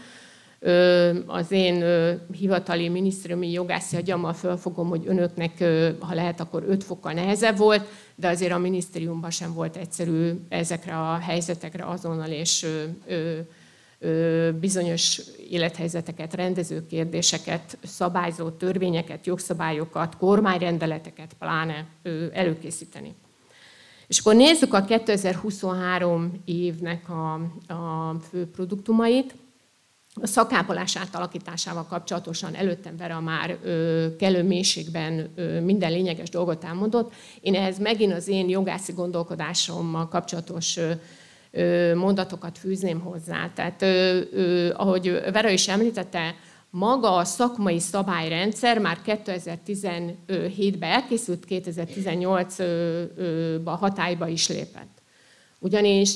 az 1.25 1.51
én 1.51 1.83
hivatali 2.31 2.89
minisztériumi 2.89 3.51
jogászi 3.51 3.95
agyammal 3.95 4.33
fölfogom, 4.33 4.89
hogy 4.89 5.03
önöknek, 5.05 5.63
ha 5.99 6.13
lehet, 6.13 6.39
akkor 6.39 6.63
öt 6.67 6.83
fokkal 6.83 7.13
nehezebb 7.13 7.57
volt, 7.57 7.87
de 8.15 8.27
azért 8.27 8.51
a 8.51 8.57
minisztériumban 8.57 9.29
sem 9.29 9.53
volt 9.53 9.75
egyszerű 9.75 10.31
ezekre 10.49 10.97
a 10.97 11.17
helyzetekre 11.17 11.85
azonnal 11.85 12.29
és 12.29 12.67
bizonyos 14.59 15.21
élethelyzeteket, 15.49 16.33
rendező 16.33 16.85
kérdéseket, 16.87 17.77
szabályzó 17.83 18.49
törvényeket, 18.49 19.25
jogszabályokat, 19.25 20.17
kormányrendeleteket 20.17 21.35
pláne 21.39 21.85
előkészíteni. 22.33 23.13
És 24.07 24.19
akkor 24.19 24.35
nézzük 24.35 24.73
a 24.73 24.85
2023 24.85 26.41
évnek 26.45 27.09
a, 27.09 27.33
a 27.73 28.15
fő 28.29 28.47
produktumait 28.47 29.35
a 30.21 30.27
szakápolás 30.27 30.97
átalakításával 30.97 31.85
kapcsolatosan 31.85 32.55
előttem 32.55 32.97
Vera 32.97 33.19
már 33.19 33.57
ö, 33.63 34.15
kellő 34.15 34.43
mélységben 34.43 35.13
minden 35.63 35.91
lényeges 35.91 36.29
dolgot 36.29 36.63
elmondott. 36.63 37.13
Én 37.41 37.55
ehhez 37.55 37.79
megint 37.79 38.13
az 38.13 38.27
én 38.27 38.49
jogászi 38.49 38.91
gondolkodásommal 38.91 40.07
kapcsolatos 40.07 40.79
mondatokat 41.95 42.57
fűzném 42.57 42.99
hozzá. 42.99 43.51
Tehát, 43.53 43.81
ö, 43.81 44.19
ö, 44.31 44.73
ahogy 44.73 45.21
Vera 45.31 45.49
is 45.49 45.67
említette, 45.67 46.35
maga 46.69 47.15
a 47.15 47.23
szakmai 47.23 47.79
szabályrendszer 47.79 48.79
már 48.79 48.97
2017-ben 49.05 50.91
elkészült, 50.91 51.45
2018-ban 51.49 53.75
hatályba 53.79 54.27
is 54.27 54.47
lépett. 54.47 55.01
Ugyanis 55.59 56.13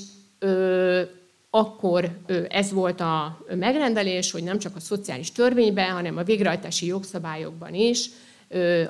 akkor 1.50 2.20
ez 2.50 2.72
volt 2.72 3.02
a 3.02 3.46
megrendelés, 3.56 4.32
hogy 4.32 4.44
nem 4.44 4.60
csak 4.60 4.76
a 4.76 4.80
szociális 4.80 5.32
törvényben, 5.32 5.92
hanem 5.92 6.18
a 6.18 6.24
végrehajtási 6.24 6.86
jogszabályokban 6.86 7.74
is 7.74 8.10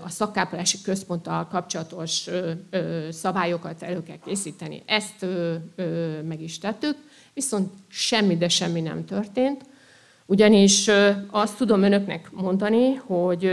a 0.04 0.10
szakápolási 0.10 0.78
központtal 0.82 1.48
kapcsolatos 1.48 2.26
szabályokat 3.10 3.84
elő 3.84 4.04
kell 4.04 4.20
készíteni. 4.26 4.84
Ezt 4.86 5.26
meg 6.28 6.42
is 6.42 6.58
tettük, 6.58 6.96
viszont 7.34 7.72
semmi, 7.88 8.38
de 8.38 8.50
semmi 8.50 8.82
nem 8.82 9.06
történt. 9.06 9.66
Ugyanis 10.26 10.90
azt 11.32 11.58
tudom 11.58 11.84
önöknek 11.84 12.30
mondani, 12.32 12.94
hogy 12.94 13.46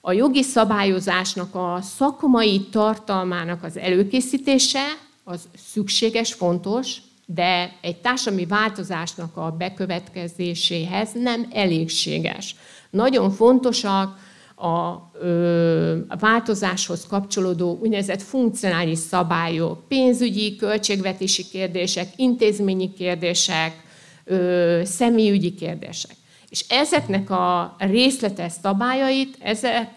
a 0.00 0.12
jogi 0.12 0.42
szabályozásnak 0.42 1.54
a 1.54 1.78
szakmai 1.82 2.60
tartalmának 2.70 3.62
az 3.62 3.76
előkészítése 3.76 4.84
az 5.24 5.48
szükséges, 5.56 6.32
fontos, 6.32 6.96
de 7.26 7.72
egy 7.80 7.96
társadalmi 7.96 8.46
változásnak 8.46 9.36
a 9.36 9.50
bekövetkezéséhez 9.50 11.10
nem 11.12 11.48
elégséges. 11.52 12.56
Nagyon 12.90 13.30
fontosak 13.30 14.18
a 14.56 15.10
ö, 15.20 15.98
változáshoz 16.18 17.06
kapcsolódó 17.06 17.78
úgynevezett 17.82 18.22
funkcionális 18.22 18.98
szabályok, 18.98 19.88
pénzügyi, 19.88 20.56
költségvetési 20.56 21.44
kérdések, 21.48 22.08
intézményi 22.16 22.92
kérdések, 22.92 23.82
ö, 24.24 24.80
személyügyi 24.84 25.54
kérdések. 25.54 26.16
És 26.54 26.64
ezeknek 26.68 27.30
a 27.30 27.76
részletes 27.78 28.52
szabályait, 28.62 29.36
ezek, 29.40 29.90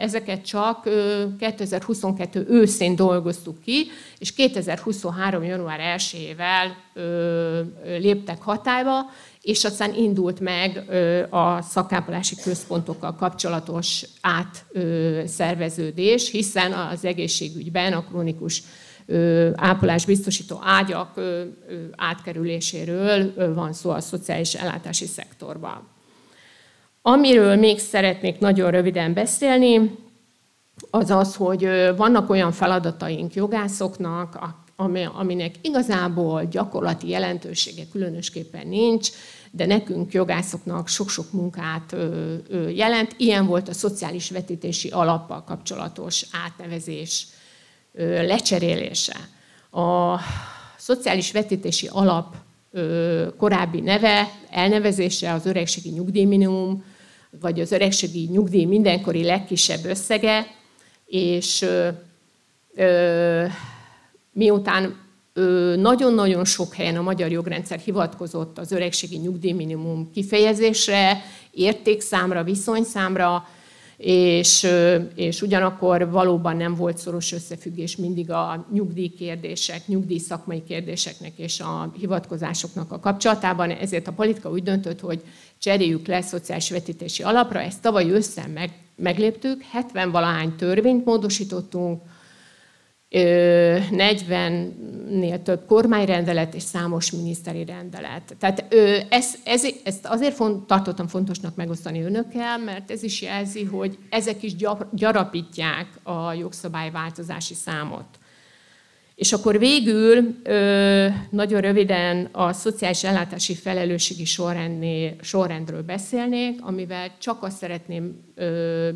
ezeket 0.00 0.46
csak 0.46 0.88
2022 1.38 2.46
őszén 2.48 2.96
dolgoztuk 2.96 3.62
ki, 3.62 3.86
és 4.18 4.32
2023. 4.32 5.42
január 5.42 5.98
1-ével 5.98 6.66
léptek 7.98 8.42
hatályba, 8.42 9.10
és 9.42 9.64
aztán 9.64 9.94
indult 9.94 10.40
meg 10.40 10.84
a 11.30 11.62
szakápolási 11.62 12.36
központokkal 12.42 13.14
kapcsolatos 13.14 14.04
átszerveződés, 14.20 16.30
hiszen 16.30 16.72
az 16.72 17.04
egészségügyben 17.04 17.92
a 17.92 18.04
krónikus 18.04 18.62
ápolás 19.54 20.04
biztosító 20.04 20.60
ágyak 20.62 21.20
átkerüléséről 21.96 23.54
van 23.54 23.72
szó 23.72 23.90
a 23.90 24.00
szociális 24.00 24.54
ellátási 24.54 25.06
szektorban. 25.06 25.88
Amiről 27.02 27.56
még 27.56 27.78
szeretnék 27.78 28.38
nagyon 28.38 28.70
röviden 28.70 29.14
beszélni, 29.14 29.98
az 30.90 31.10
az, 31.10 31.34
hogy 31.34 31.68
vannak 31.96 32.30
olyan 32.30 32.52
feladataink 32.52 33.34
jogászoknak, 33.34 34.38
aminek 35.14 35.54
igazából 35.62 36.44
gyakorlati 36.44 37.08
jelentősége 37.08 37.82
különösképpen 37.92 38.68
nincs, 38.68 39.08
de 39.50 39.66
nekünk 39.66 40.12
jogászoknak 40.12 40.88
sok-sok 40.88 41.32
munkát 41.32 41.96
jelent. 42.74 43.14
Ilyen 43.16 43.46
volt 43.46 43.68
a 43.68 43.72
szociális 43.72 44.30
vetítési 44.30 44.88
alappal 44.88 45.44
kapcsolatos 45.44 46.26
átnevezés 46.44 47.26
lecserélése. 48.04 49.16
A 49.70 50.20
szociális 50.76 51.32
vetítési 51.32 51.88
alap 51.90 52.34
korábbi 53.36 53.80
neve, 53.80 54.28
elnevezése 54.50 55.32
az 55.32 55.46
öregségi 55.46 55.88
nyugdíjminimum, 55.88 56.84
vagy 57.40 57.60
az 57.60 57.72
öregségi 57.72 58.28
nyugdíj 58.30 58.64
mindenkori 58.64 59.24
legkisebb 59.24 59.84
összege, 59.84 60.46
és 61.06 61.66
miután 64.32 64.96
nagyon-nagyon 65.76 66.44
sok 66.44 66.74
helyen 66.74 66.96
a 66.96 67.02
magyar 67.02 67.30
jogrendszer 67.30 67.78
hivatkozott 67.78 68.58
az 68.58 68.72
öregségi 68.72 69.16
nyugdíjminimum 69.16 70.10
kifejezésre, 70.12 71.22
értékszámra, 71.50 72.44
viszonyszámra, 72.44 73.48
és, 73.98 74.66
és 75.14 75.42
ugyanakkor 75.42 76.10
valóban 76.10 76.56
nem 76.56 76.74
volt 76.74 76.98
szoros 76.98 77.32
összefüggés 77.32 77.96
mindig 77.96 78.30
a 78.30 78.66
nyugdíjkérdések, 78.72 79.86
nyugdíjszakmai 79.86 80.62
kérdéseknek 80.64 81.32
és 81.36 81.60
a 81.60 81.92
hivatkozásoknak 81.98 82.92
a 82.92 83.00
kapcsolatában, 83.00 83.70
ezért 83.70 84.06
a 84.06 84.12
politika 84.12 84.50
úgy 84.50 84.62
döntött, 84.62 85.00
hogy 85.00 85.22
cseréljük 85.58 86.06
le 86.06 86.20
szociális 86.20 86.70
vetítési 86.70 87.22
alapra, 87.22 87.60
ezt 87.60 87.82
tavaly 87.82 88.10
össze 88.10 88.46
meg, 88.54 88.70
megléptük, 88.96 89.62
70 89.62 90.10
valahány 90.10 90.56
törvényt 90.56 91.04
módosítottunk, 91.04 92.02
40-nél 93.10 95.42
több 95.42 95.66
kormányrendelet 95.66 96.54
és 96.54 96.62
számos 96.62 97.10
miniszteri 97.10 97.64
rendelet. 97.64 98.36
Tehát 98.38 98.74
ez, 99.08 99.34
ez, 99.44 99.66
ezt 99.84 100.06
azért 100.06 100.34
font, 100.34 100.66
tartottam 100.66 101.06
fontosnak 101.06 101.56
megosztani 101.56 102.02
önökkel, 102.02 102.58
mert 102.58 102.90
ez 102.90 103.02
is 103.02 103.22
jelzi, 103.22 103.64
hogy 103.64 103.98
ezek 104.10 104.42
is 104.42 104.54
gyarapítják 104.92 105.86
a 106.02 106.32
jogszabályváltozási 106.32 107.54
számot. 107.54 108.18
És 109.18 109.32
akkor 109.32 109.58
végül 109.58 110.36
nagyon 111.30 111.60
röviden 111.60 112.28
a 112.32 112.52
szociális 112.52 113.04
ellátási 113.04 113.54
felelősségi 113.54 114.24
sorrendről 115.20 115.82
beszélnék, 115.82 116.64
amivel 116.64 117.10
csak 117.18 117.42
azt 117.42 117.56
szeretném 117.56 118.20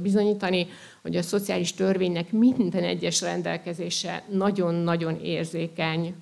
bizonyítani, 0.02 0.66
hogy 1.02 1.16
a 1.16 1.22
szociális 1.22 1.74
törvénynek 1.74 2.32
minden 2.32 2.82
egyes 2.82 3.20
rendelkezése 3.20 4.24
nagyon-nagyon 4.30 5.20
érzékeny 5.22 6.14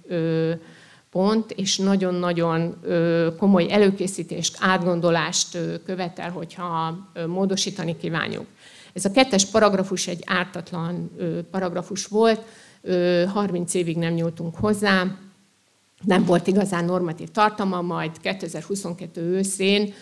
pont, 1.10 1.50
és 1.50 1.76
nagyon-nagyon 1.76 2.80
komoly 3.38 3.72
előkészítést, 3.72 4.56
átgondolást 4.60 5.58
követel, 5.84 6.30
hogyha 6.30 6.98
módosítani 7.26 7.96
kívánjuk. 7.96 8.46
Ez 8.92 9.04
a 9.04 9.10
kettes 9.10 9.44
paragrafus 9.44 10.06
egy 10.06 10.22
ártatlan 10.26 11.10
paragrafus 11.50 12.06
volt, 12.06 12.42
30 13.32 13.74
évig 13.74 13.96
nem 13.96 14.12
nyúltunk 14.12 14.56
hozzá, 14.56 15.06
nem 16.04 16.24
volt 16.24 16.46
igazán 16.46 16.84
normatív 16.84 17.28
tartalma, 17.28 17.80
majd 17.80 18.10
2022 18.20 19.20
őszén 19.20 19.92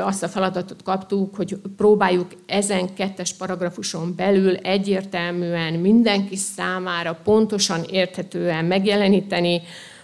azt 0.00 0.22
a 0.22 0.28
feladatot 0.28 0.82
kaptuk, 0.82 1.34
hogy 1.34 1.56
próbáljuk 1.76 2.30
ezen 2.46 2.94
kettes 2.94 3.32
paragrafuson 3.32 4.14
belül 4.16 4.56
egyértelműen 4.56 5.72
mindenki 5.72 6.36
számára 6.36 7.18
pontosan 7.24 7.82
érthetően 7.82 8.64
megjeleníteni, 8.64 9.62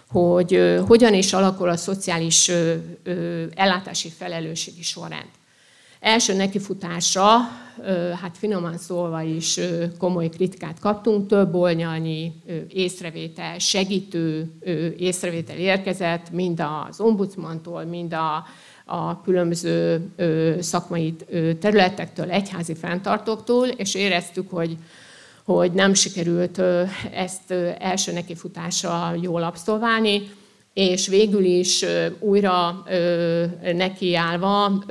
hogy 0.09 0.81
hogyan 0.87 1.15
is 1.15 1.33
alakul 1.33 1.69
a 1.69 1.77
szociális 1.77 2.51
ellátási 3.55 4.09
felelősségi 4.09 4.83
sorrend. 4.83 5.29
Első 6.03 6.35
nekifutásra, 6.35 7.27
hát 8.23 8.39
finoman 8.39 8.79
szólva 8.79 9.23
is 9.23 9.61
komoly 9.99 10.29
kritikát 10.29 10.79
kaptunk, 10.79 11.29
több 11.29 11.55
oldalnyi 11.55 12.33
észrevétel, 12.69 13.59
segítő 13.59 14.53
észrevétel 14.97 15.57
érkezett, 15.57 16.31
mind 16.31 16.63
az 16.89 17.01
ombudsmantól, 17.01 17.85
mind 17.85 18.13
a 18.13 18.45
a 18.85 19.21
különböző 19.23 20.09
szakmai 20.61 21.15
területektől, 21.61 22.31
egyházi 22.31 22.75
fenntartóktól, 22.75 23.69
és 23.69 23.95
éreztük, 23.95 24.51
hogy, 24.51 24.77
hogy 25.45 25.73
nem 25.73 25.95
sikerült 25.95 26.63
ezt 27.13 27.51
első 27.79 28.13
nekifutásra 28.13 29.15
jól 29.21 29.43
abszolválni, 29.43 30.31
és 30.75 31.09
végül 31.09 31.45
is 31.45 31.85
újra 32.19 32.85
nekiállva 33.73 34.85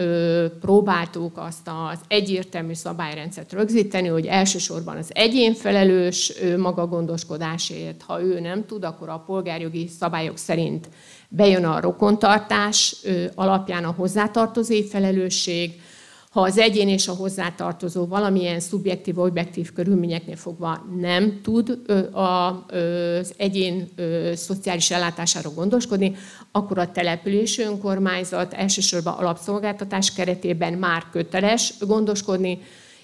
próbáltuk 0.60 1.38
azt 1.38 1.70
az 1.91 2.00
egyértelmű 2.08 2.74
szabályrendszert 2.74 3.54
rögzíteni, 3.54 4.08
hogy 4.08 4.26
elsősorban 4.26 4.98
az 4.98 5.10
egyén 5.13 5.54
felelős 5.54 6.34
maga 6.58 6.88
gondoskodásért, 6.88 8.02
ha 8.02 8.22
ő 8.22 8.39
nem 8.39 8.65
tud, 8.65 8.84
akkor 8.84 9.10
a 9.10 9.24
polgárjogi 9.26 9.88
szabályok 9.88 10.38
szerint 10.38 10.89
bejön 11.30 11.65
a 11.65 11.80
rokontartás 11.80 12.96
alapján 13.36 13.84
a 13.84 13.94
hozzátartozói 13.98 14.84
felelősség, 14.84 15.82
ha 16.32 16.42
az 16.42 16.58
egyén 16.58 16.90
és 16.90 17.08
a 17.08 17.14
hozzátartozó 17.14 18.06
valamilyen 18.06 18.60
szubjektív, 18.60 19.20
objektív 19.20 19.74
körülményeknél 19.74 20.36
fogva 20.36 20.86
nem 21.00 21.40
tud 21.44 21.80
az 22.12 23.34
egyén 23.38 23.90
szociális 24.34 24.92
ellátásáról 24.92 25.54
gondoskodni, 25.54 26.16
akkor 26.52 26.78
a 26.78 26.92
települési 26.92 27.62
önkormányzat 27.62 28.54
elsősorban 28.54 29.14
alapszolgáltatás 29.14 30.14
keretében 30.14 30.74
már 30.74 31.04
köteles 31.12 31.74
gondoskodni, 31.80 32.60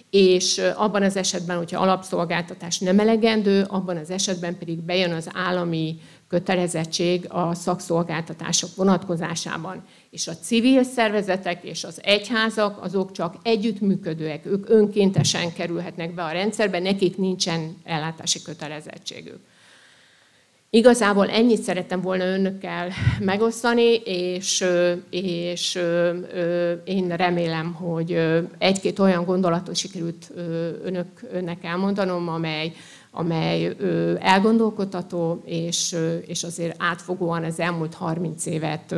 és 0.10 0.62
abban 0.76 1.04
az 1.04 1.16
esetben, 1.16 1.58
hogyha 1.58 1.82
alapszolgáltatás 1.82 2.80
nem 2.80 3.00
elegendő, 3.00 3.66
abban 3.68 3.98
az 3.98 4.10
esetben 4.10 4.58
pedig 4.58 4.80
bejön 4.80 5.12
az 5.12 5.30
állami 5.34 6.00
kötelezettség 6.28 7.26
a 7.30 7.54
szakszolgáltatások 7.54 8.76
vonatkozásában. 8.76 9.84
És 10.10 10.28
a 10.28 10.36
civil 10.36 10.84
szervezetek 10.84 11.64
és 11.64 11.84
az 11.84 12.00
egyházak, 12.04 12.84
azok 12.84 13.12
csak 13.12 13.36
együttműködőek, 13.44 14.46
ők 14.46 14.70
önkéntesen 14.70 15.54
kerülhetnek 15.54 16.14
be 16.14 16.24
a 16.24 16.32
rendszerbe, 16.32 16.80
nekik 16.80 17.18
nincsen 17.18 17.78
ellátási 17.84 18.42
kötelezettségük. 18.42 19.40
Igazából 20.70 21.30
ennyit 21.30 21.62
szerettem 21.62 22.02
volna 22.02 22.26
önökkel 22.26 22.92
megosztani, 23.20 23.94
és, 24.04 24.66
és 25.10 25.80
én 26.84 27.08
remélem, 27.08 27.74
hogy 27.74 28.20
egy-két 28.58 29.00
olyan 29.00 29.26
gondolatot 29.26 29.76
sikerült 29.76 30.32
önök, 30.84 31.08
önnek 31.32 31.64
elmondanom, 31.64 32.28
amely, 32.28 32.72
amely 33.18 33.76
elgondolkodható, 34.20 35.42
és, 35.46 35.96
és 36.26 36.44
azért 36.44 36.76
átfogóan 36.84 37.44
az 37.44 37.60
elmúlt 37.60 37.94
30 37.94 38.46
évet 38.46 38.96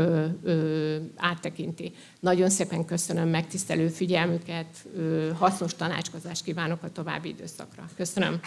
áttekinti. 1.15 1.91
Nagyon 2.19 2.49
szépen 2.49 2.85
köszönöm 2.85 3.29
megtisztelő 3.29 3.87
figyelmüket, 3.87 4.87
hasznos 5.37 5.75
tanácskozást 5.75 6.43
kívánok 6.43 6.83
a 6.83 6.91
további 6.91 7.29
időszakra. 7.29 7.85
Köszönöm. 7.95 8.39